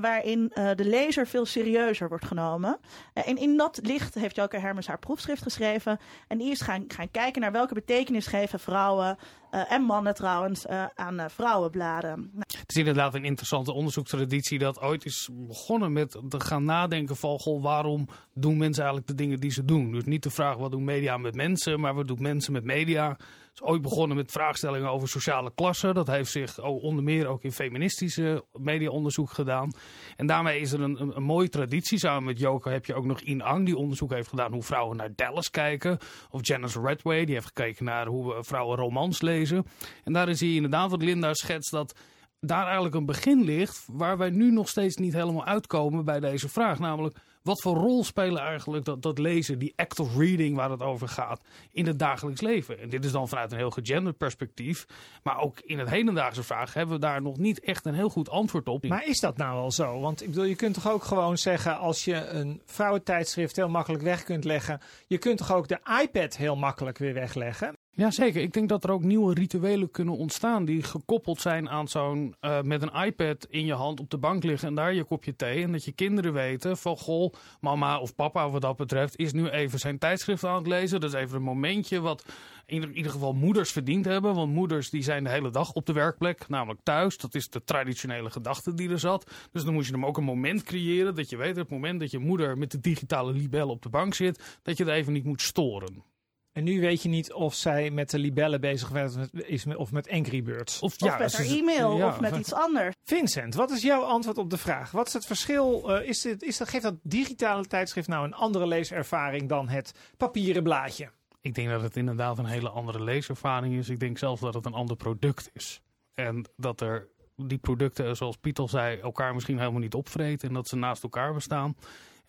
Waarin 0.00 0.52
de 0.54 0.84
lezer 0.84 1.26
veel 1.26 1.44
serieuzer 1.44 2.08
wordt 2.08 2.24
genomen. 2.24 2.78
en 3.12 3.36
in 3.36 3.56
dat 3.56 3.78
licht 3.82 4.14
heeft 4.14 4.36
Joke 4.36 4.58
Hermes 4.58 4.86
haar 4.86 4.98
proefschrift 4.98 5.42
geschreven. 5.42 5.98
En 6.28 6.38
die 6.38 6.50
is 6.50 6.60
gaan, 6.60 6.84
gaan 6.88 7.10
kijken 7.10 7.40
naar 7.40 7.52
welke 7.52 7.74
betekenis 7.74 8.26
geven 8.26 8.60
vrouwen 8.60 9.18
en 9.52 9.82
mannen 9.82 10.14
trouwens 10.14 10.66
aan 10.94 11.30
vrouwenbladen. 11.30 12.30
Het 12.46 12.70
is 12.70 12.76
inderdaad 12.76 13.14
een 13.14 13.24
interessante 13.24 13.72
onderzoekstraditie 13.72 14.58
dat 14.58 14.80
ooit 14.80 15.04
is 15.04 15.28
begonnen 15.32 15.92
met 15.92 16.20
te 16.28 16.40
gaan 16.40 16.64
nadenken 16.64 17.16
van 17.16 17.38
goh, 17.38 17.62
waarom 17.62 18.08
doen 18.34 18.56
mensen 18.56 18.82
eigenlijk 18.82 19.12
de 19.12 19.22
dingen 19.22 19.40
die 19.40 19.50
ze 19.50 19.64
doen. 19.64 19.92
Dus 19.92 20.04
niet 20.04 20.22
de 20.22 20.30
vraag 20.30 20.56
wat 20.56 20.70
doen 20.70 20.84
media 20.84 21.16
met 21.16 21.34
mensen, 21.34 21.80
maar 21.80 21.94
wat 21.94 22.08
doen 22.08 22.22
mensen 22.22 22.52
met 22.52 22.64
media 22.64 23.16
is 23.54 23.62
ooit 23.62 23.82
begonnen 23.82 24.16
met 24.16 24.32
vraagstellingen 24.32 24.90
over 24.90 25.08
sociale 25.08 25.52
klassen. 25.54 25.94
Dat 25.94 26.06
heeft 26.06 26.30
zich 26.30 26.60
onder 26.60 27.04
meer 27.04 27.26
ook 27.26 27.42
in 27.42 27.52
feministische 27.52 28.44
mediaonderzoek 28.52 29.30
gedaan. 29.30 29.72
En 30.16 30.26
daarmee 30.26 30.60
is 30.60 30.72
er 30.72 30.80
een, 30.80 31.00
een, 31.00 31.16
een, 31.16 31.22
mooie 31.22 31.48
traditie. 31.48 31.98
Samen 31.98 32.24
met 32.24 32.38
Joko 32.38 32.70
heb 32.70 32.86
je 32.86 32.94
ook 32.94 33.04
nog 33.04 33.20
In 33.20 33.42
Ang, 33.42 33.66
die 33.66 33.76
onderzoek 33.76 34.10
heeft 34.10 34.28
gedaan 34.28 34.52
hoe 34.52 34.62
vrouwen 34.62 34.96
naar 34.96 35.14
Dallas 35.14 35.50
kijken. 35.50 35.98
Of 36.30 36.46
Janice 36.46 36.80
Redway, 36.80 37.24
die 37.24 37.34
heeft 37.34 37.46
gekeken 37.46 37.84
naar 37.84 38.06
hoe 38.06 38.36
vrouwen 38.44 38.76
romans 38.76 39.20
lezen. 39.20 39.66
En 40.04 40.12
daarin 40.12 40.36
zie 40.36 40.48
je 40.48 40.54
inderdaad 40.54 40.90
wat 40.90 41.02
Linda 41.02 41.34
schetst 41.34 41.70
dat 41.70 41.94
daar 42.40 42.64
eigenlijk 42.64 42.94
een 42.94 43.06
begin 43.06 43.44
ligt 43.44 43.86
waar 43.92 44.18
wij 44.18 44.30
nu 44.30 44.50
nog 44.50 44.68
steeds 44.68 44.96
niet 44.96 45.12
helemaal 45.12 45.44
uitkomen 45.44 46.04
bij 46.04 46.20
deze 46.20 46.48
vraag. 46.48 46.78
Namelijk, 46.78 47.16
wat 47.42 47.60
voor 47.60 47.76
rol 47.76 48.04
spelen 48.04 48.42
eigenlijk 48.42 48.84
dat, 48.84 49.02
dat 49.02 49.18
lezen, 49.18 49.58
die 49.58 49.72
act 49.76 50.00
of 50.00 50.16
reading 50.16 50.56
waar 50.56 50.70
het 50.70 50.82
over 50.82 51.08
gaat, 51.08 51.40
in 51.72 51.86
het 51.86 51.98
dagelijks 51.98 52.40
leven? 52.40 52.80
En 52.80 52.88
dit 52.88 53.04
is 53.04 53.12
dan 53.12 53.28
vanuit 53.28 53.52
een 53.52 53.58
heel 53.58 53.70
gegenderd 53.70 54.16
perspectief. 54.16 54.86
Maar 55.22 55.40
ook 55.40 55.60
in 55.60 55.78
het 55.78 55.88
hedendaagse 55.88 56.42
vraag 56.42 56.74
hebben 56.74 56.94
we 56.94 57.00
daar 57.00 57.22
nog 57.22 57.36
niet 57.36 57.60
echt 57.60 57.84
een 57.84 57.94
heel 57.94 58.10
goed 58.10 58.30
antwoord 58.30 58.68
op. 58.68 58.86
Maar 58.88 59.06
is 59.06 59.20
dat 59.20 59.36
nou 59.36 59.56
wel 59.56 59.70
zo? 59.70 60.00
Want 60.00 60.22
ik 60.22 60.28
bedoel, 60.28 60.44
je 60.44 60.56
kunt 60.56 60.74
toch 60.74 60.90
ook 60.90 61.04
gewoon 61.04 61.38
zeggen, 61.38 61.78
als 61.78 62.04
je 62.04 62.26
een 62.26 62.62
vrouwentijdschrift 62.66 63.56
heel 63.56 63.68
makkelijk 63.68 64.02
weg 64.02 64.24
kunt 64.24 64.44
leggen, 64.44 64.80
je 65.06 65.18
kunt 65.18 65.38
toch 65.38 65.52
ook 65.52 65.68
de 65.68 65.80
iPad 66.02 66.36
heel 66.36 66.56
makkelijk 66.56 66.98
weer 66.98 67.14
wegleggen? 67.14 67.74
Ja, 67.94 68.10
zeker. 68.10 68.42
Ik 68.42 68.52
denk 68.52 68.68
dat 68.68 68.84
er 68.84 68.90
ook 68.90 69.02
nieuwe 69.02 69.34
rituelen 69.34 69.90
kunnen 69.90 70.16
ontstaan 70.16 70.64
die 70.64 70.82
gekoppeld 70.82 71.40
zijn 71.40 71.68
aan 71.68 71.88
zo'n 71.88 72.34
uh, 72.40 72.60
met 72.62 72.82
een 72.82 73.04
iPad 73.04 73.46
in 73.50 73.66
je 73.66 73.72
hand 73.72 74.00
op 74.00 74.10
de 74.10 74.18
bank 74.18 74.44
liggen 74.44 74.68
en 74.68 74.74
daar 74.74 74.94
je 74.94 75.04
kopje 75.04 75.36
thee. 75.36 75.62
En 75.62 75.72
dat 75.72 75.84
je 75.84 75.92
kinderen 75.92 76.32
weten 76.32 76.76
van 76.76 76.96
goh, 76.96 77.32
mama 77.60 77.98
of 77.98 78.14
papa 78.14 78.50
wat 78.50 78.60
dat 78.60 78.76
betreft 78.76 79.16
is 79.16 79.32
nu 79.32 79.48
even 79.48 79.78
zijn 79.78 79.98
tijdschrift 79.98 80.44
aan 80.44 80.56
het 80.56 80.66
lezen. 80.66 81.00
Dat 81.00 81.14
is 81.14 81.20
even 81.20 81.36
een 81.36 81.42
momentje 81.42 82.00
wat 82.00 82.24
in 82.66 82.96
ieder 82.96 83.12
geval 83.12 83.32
moeders 83.32 83.72
verdiend 83.72 84.04
hebben. 84.04 84.34
Want 84.34 84.52
moeders 84.52 84.90
die 84.90 85.02
zijn 85.02 85.24
de 85.24 85.30
hele 85.30 85.50
dag 85.50 85.72
op 85.72 85.86
de 85.86 85.92
werkplek, 85.92 86.48
namelijk 86.48 86.80
thuis. 86.82 87.16
Dat 87.16 87.34
is 87.34 87.48
de 87.48 87.64
traditionele 87.64 88.30
gedachte 88.30 88.74
die 88.74 88.90
er 88.90 88.98
zat. 88.98 89.30
Dus 89.50 89.64
dan 89.64 89.74
moest 89.74 89.88
je 89.88 89.94
hem 89.94 90.06
ook 90.06 90.16
een 90.16 90.24
moment 90.24 90.62
creëren 90.62 91.14
dat 91.14 91.30
je 91.30 91.36
weet, 91.36 91.56
het 91.56 91.70
moment 91.70 92.00
dat 92.00 92.10
je 92.10 92.18
moeder 92.18 92.58
met 92.58 92.70
de 92.70 92.80
digitale 92.80 93.32
libel 93.32 93.68
op 93.68 93.82
de 93.82 93.88
bank 93.88 94.14
zit, 94.14 94.58
dat 94.62 94.76
je 94.76 94.84
er 94.84 94.92
even 94.92 95.12
niet 95.12 95.24
moet 95.24 95.42
storen. 95.42 96.11
En 96.52 96.64
nu 96.64 96.80
weet 96.80 97.02
je 97.02 97.08
niet 97.08 97.32
of 97.32 97.54
zij 97.54 97.90
met 97.90 98.10
de 98.10 98.18
libellen 98.18 98.60
bezig 98.60 98.92
is 99.32 99.66
of 99.66 99.92
met 99.92 100.10
Angry 100.10 100.42
Birds. 100.42 100.80
Of, 100.80 100.94
ja, 100.96 101.18
met 101.18 101.36
haar 101.36 101.46
e-mail 101.46 101.96
ja, 101.96 102.06
of 102.06 102.20
met 102.20 102.36
iets 102.36 102.52
anders. 102.52 102.94
Vincent, 103.02 103.54
wat 103.54 103.70
is 103.70 103.82
jouw 103.82 104.02
antwoord 104.02 104.38
op 104.38 104.50
de 104.50 104.56
vraag? 104.56 104.90
Wat 104.90 105.06
is 105.06 105.12
het 105.12 105.26
verschil? 105.26 105.90
Uh, 105.90 106.08
is 106.08 106.20
dit, 106.20 106.42
is 106.42 106.56
dat, 106.56 106.68
geeft 106.68 106.82
dat 106.82 106.94
digitale 107.02 107.66
tijdschrift 107.66 108.08
nou 108.08 108.24
een 108.24 108.34
andere 108.34 108.66
leeservaring 108.66 109.48
dan 109.48 109.68
het 109.68 109.92
papieren 110.16 110.62
blaadje? 110.62 111.10
Ik 111.40 111.54
denk 111.54 111.68
dat 111.68 111.82
het 111.82 111.96
inderdaad 111.96 112.38
een 112.38 112.44
hele 112.44 112.68
andere 112.68 113.02
leeservaring 113.02 113.74
is. 113.74 113.88
Ik 113.88 114.00
denk 114.00 114.18
zelfs 114.18 114.40
dat 114.40 114.54
het 114.54 114.66
een 114.66 114.74
ander 114.74 114.96
product 114.96 115.50
is. 115.52 115.82
En 116.14 116.44
dat 116.56 116.80
er 116.80 117.08
die 117.36 117.58
producten, 117.58 118.16
zoals 118.16 118.36
Pietel 118.36 118.68
zei, 118.68 118.98
elkaar 119.00 119.34
misschien 119.34 119.58
helemaal 119.58 119.80
niet 119.80 119.94
opvreten. 119.94 120.48
En 120.48 120.54
dat 120.54 120.68
ze 120.68 120.76
naast 120.76 121.02
elkaar 121.02 121.34
bestaan. 121.34 121.76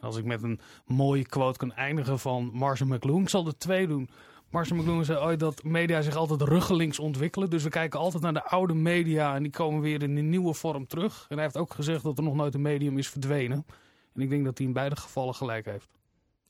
Als 0.04 0.18
ik 0.18 0.26
met 0.26 0.44
een 0.44 0.60
mooie 0.86 1.26
quote 1.26 1.58
kan 1.58 1.74
eindigen 1.74 2.20
van 2.20 2.50
Marshall 2.54 2.90
McLuhan, 2.90 3.22
ik 3.22 3.30
zal 3.30 3.48
er 3.48 3.58
twee 3.58 3.88
doen. 3.88 4.10
Marshall 4.50 4.80
McLuhan 4.80 5.06
zei 5.06 5.20
ooit 5.20 5.40
dat 5.40 5.64
media 5.64 6.02
zich 6.02 6.16
altijd 6.16 6.42
ruggelings 6.42 7.00
ontwikkelen. 7.00 7.50
Dus 7.50 7.64
we 7.64 7.70
kijken 7.70 8.00
altijd 8.00 8.24
naar 8.24 8.34
de 8.34 8.44
oude 8.44 8.74
media 8.74 9.36
en 9.36 9.44
die 9.44 9.52
komen 9.52 9.82
weer 9.82 10.04
in 10.04 10.18
een 10.18 10.30
nieuwe 10.30 10.54
vorm 10.54 10.88
terug. 10.88 11.26
En 11.30 11.36
hij 11.36 11.44
heeft 11.44 11.58
ook 11.58 11.74
gezegd 11.74 12.04
dat 12.04 12.18
er 12.18 12.24
nog 12.24 12.36
nooit 12.36 12.54
een 12.54 12.62
medium 12.62 12.98
is 12.98 13.10
verdwenen. 13.10 13.66
En 14.14 14.22
ik 14.22 14.30
denk 14.30 14.46
dat 14.46 14.58
hij 14.58 14.68
in 14.68 14.74
beide 14.74 14.96
gevallen 14.96 15.36
gelijk 15.36 15.66
heeft. 15.66 15.88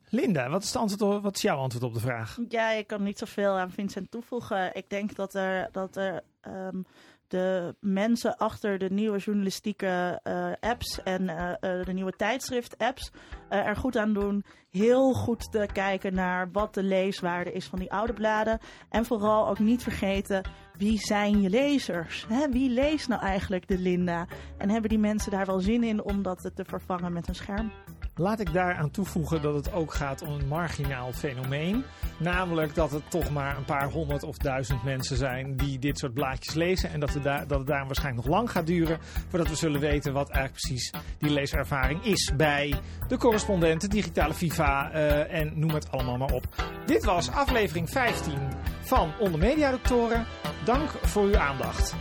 Linda, 0.10 0.50
wat 0.50 0.64
is, 0.64 0.72
de 0.72 0.80
antwoord, 0.80 1.22
wat 1.22 1.36
is 1.36 1.42
jouw 1.42 1.58
antwoord 1.58 1.84
op 1.84 1.94
de 1.94 2.00
vraag? 2.00 2.38
Ja, 2.50 2.72
ik 2.72 2.88
kan 2.88 3.04
niet 3.04 3.18
zoveel 3.18 3.52
aan 3.52 3.72
Vincent 3.72 4.12
toevoegen. 4.12 4.76
Ik 4.76 4.90
denk 4.90 5.16
dat 5.16 5.34
er, 5.34 5.70
dat 5.72 5.96
er 5.96 6.24
um, 6.48 6.86
de 7.34 7.76
mensen 7.80 8.38
achter 8.38 8.78
de 8.78 8.90
nieuwe 8.90 9.18
journalistieke 9.18 10.20
uh, 10.24 10.52
apps 10.60 11.04
en 11.04 11.22
uh, 11.22 11.50
uh, 11.50 11.86
de 11.86 11.94
nieuwe 11.94 12.12
tijdschrift-apps 12.12 13.12
er 13.50 13.76
goed 13.76 13.98
aan 13.98 14.14
doen. 14.14 14.44
Heel 14.70 15.14
goed 15.14 15.52
te 15.52 15.68
kijken 15.74 16.14
naar 16.14 16.52
wat 16.52 16.74
de 16.74 16.84
leeswaarde 16.84 17.52
is 17.52 17.66
van 17.66 17.80
die 17.80 17.92
oude 17.92 18.14
bladen. 18.14 18.60
En 18.90 19.06
vooral 19.06 19.48
ook 19.48 19.60
niet 19.60 19.84
vergeten 19.84 20.42
wie 20.78 21.00
zijn 21.00 21.42
je 21.42 21.50
lezers? 21.50 22.28
Wie 22.52 22.70
leest 22.70 23.08
nou 23.08 23.22
eigenlijk 23.22 23.68
de 23.68 23.78
Linda? 23.78 24.28
En 24.58 24.70
hebben 24.70 24.90
die 24.90 25.00
mensen 25.00 25.32
daar 25.32 25.46
wel 25.46 25.60
zin 25.60 25.84
in 25.84 26.04
om 26.04 26.22
dat 26.22 26.52
te 26.56 26.64
vervangen 26.66 27.14
met 27.14 27.28
een 27.28 27.36
scherm? 27.36 27.72
Laat 28.16 28.40
ik 28.40 28.54
daaraan 28.54 28.92
toevoegen 28.92 29.42
dat 29.42 29.56
het 29.56 29.74
ook 29.74 29.94
gaat 29.94 30.22
om 30.22 30.34
een 30.34 30.48
marginaal 30.48 31.14
fenomeen. 31.14 31.84
Namelijk 32.18 32.76
dat 32.76 32.92
het 32.92 33.10
toch 33.10 33.32
maar 33.32 33.58
een 33.58 33.66
paar 33.66 33.90
honderd 33.90 34.24
of 34.24 34.38
duizend 34.38 34.84
mensen 34.84 35.18
zijn 35.18 35.58
die 35.58 35.80
dit 35.80 35.98
soort 35.98 36.14
blaadjes 36.14 36.54
lezen. 36.54 36.92
En 36.92 37.00
dat, 37.00 37.20
dat 37.24 37.50
het 37.50 37.68
daar 37.68 37.86
waarschijnlijk 37.86 38.26
nog 38.26 38.36
lang 38.36 38.52
gaat 38.52 38.68
duren 38.68 39.00
voordat 39.02 39.50
we 39.50 39.56
zullen 39.56 39.80
weten 39.80 40.14
wat 40.14 40.30
eigenlijk 40.30 40.66
precies 40.66 40.94
die 41.18 41.30
leeservaring 41.30 42.04
is 42.04 42.32
bij 42.36 42.74
de 43.08 43.18
correspondenten, 43.18 43.90
digitale 43.90 44.34
FIFA 44.34 44.94
uh, 44.94 45.34
en 45.34 45.60
noem 45.60 45.74
het 45.74 45.92
allemaal 45.92 46.18
maar 46.18 46.32
op. 46.32 46.46
Dit 46.86 47.04
was 47.04 47.32
aflevering 47.32 47.90
15 47.90 48.34
van 48.82 49.12
Onder 49.20 49.40
Media 49.40 49.72
Doctoren. 49.72 50.26
Dank 50.66 50.90
voor 51.02 51.24
uw 51.24 51.38
aandacht. 51.38 51.96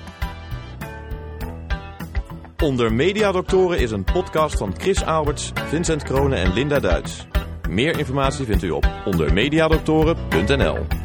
Onder 2.62 2.92
Mediadoktoren 2.92 3.78
is 3.78 3.90
een 3.90 4.04
podcast 4.04 4.56
van 4.56 4.74
Chris 4.78 5.04
Alberts, 5.04 5.52
Vincent 5.54 6.02
Kronen 6.02 6.38
en 6.38 6.52
Linda 6.52 6.80
Duits. 6.80 7.26
Meer 7.68 7.98
informatie 7.98 8.44
vindt 8.44 8.62
u 8.62 8.70
op 8.70 8.88
ondermediadoktoren.nl. 9.04 11.01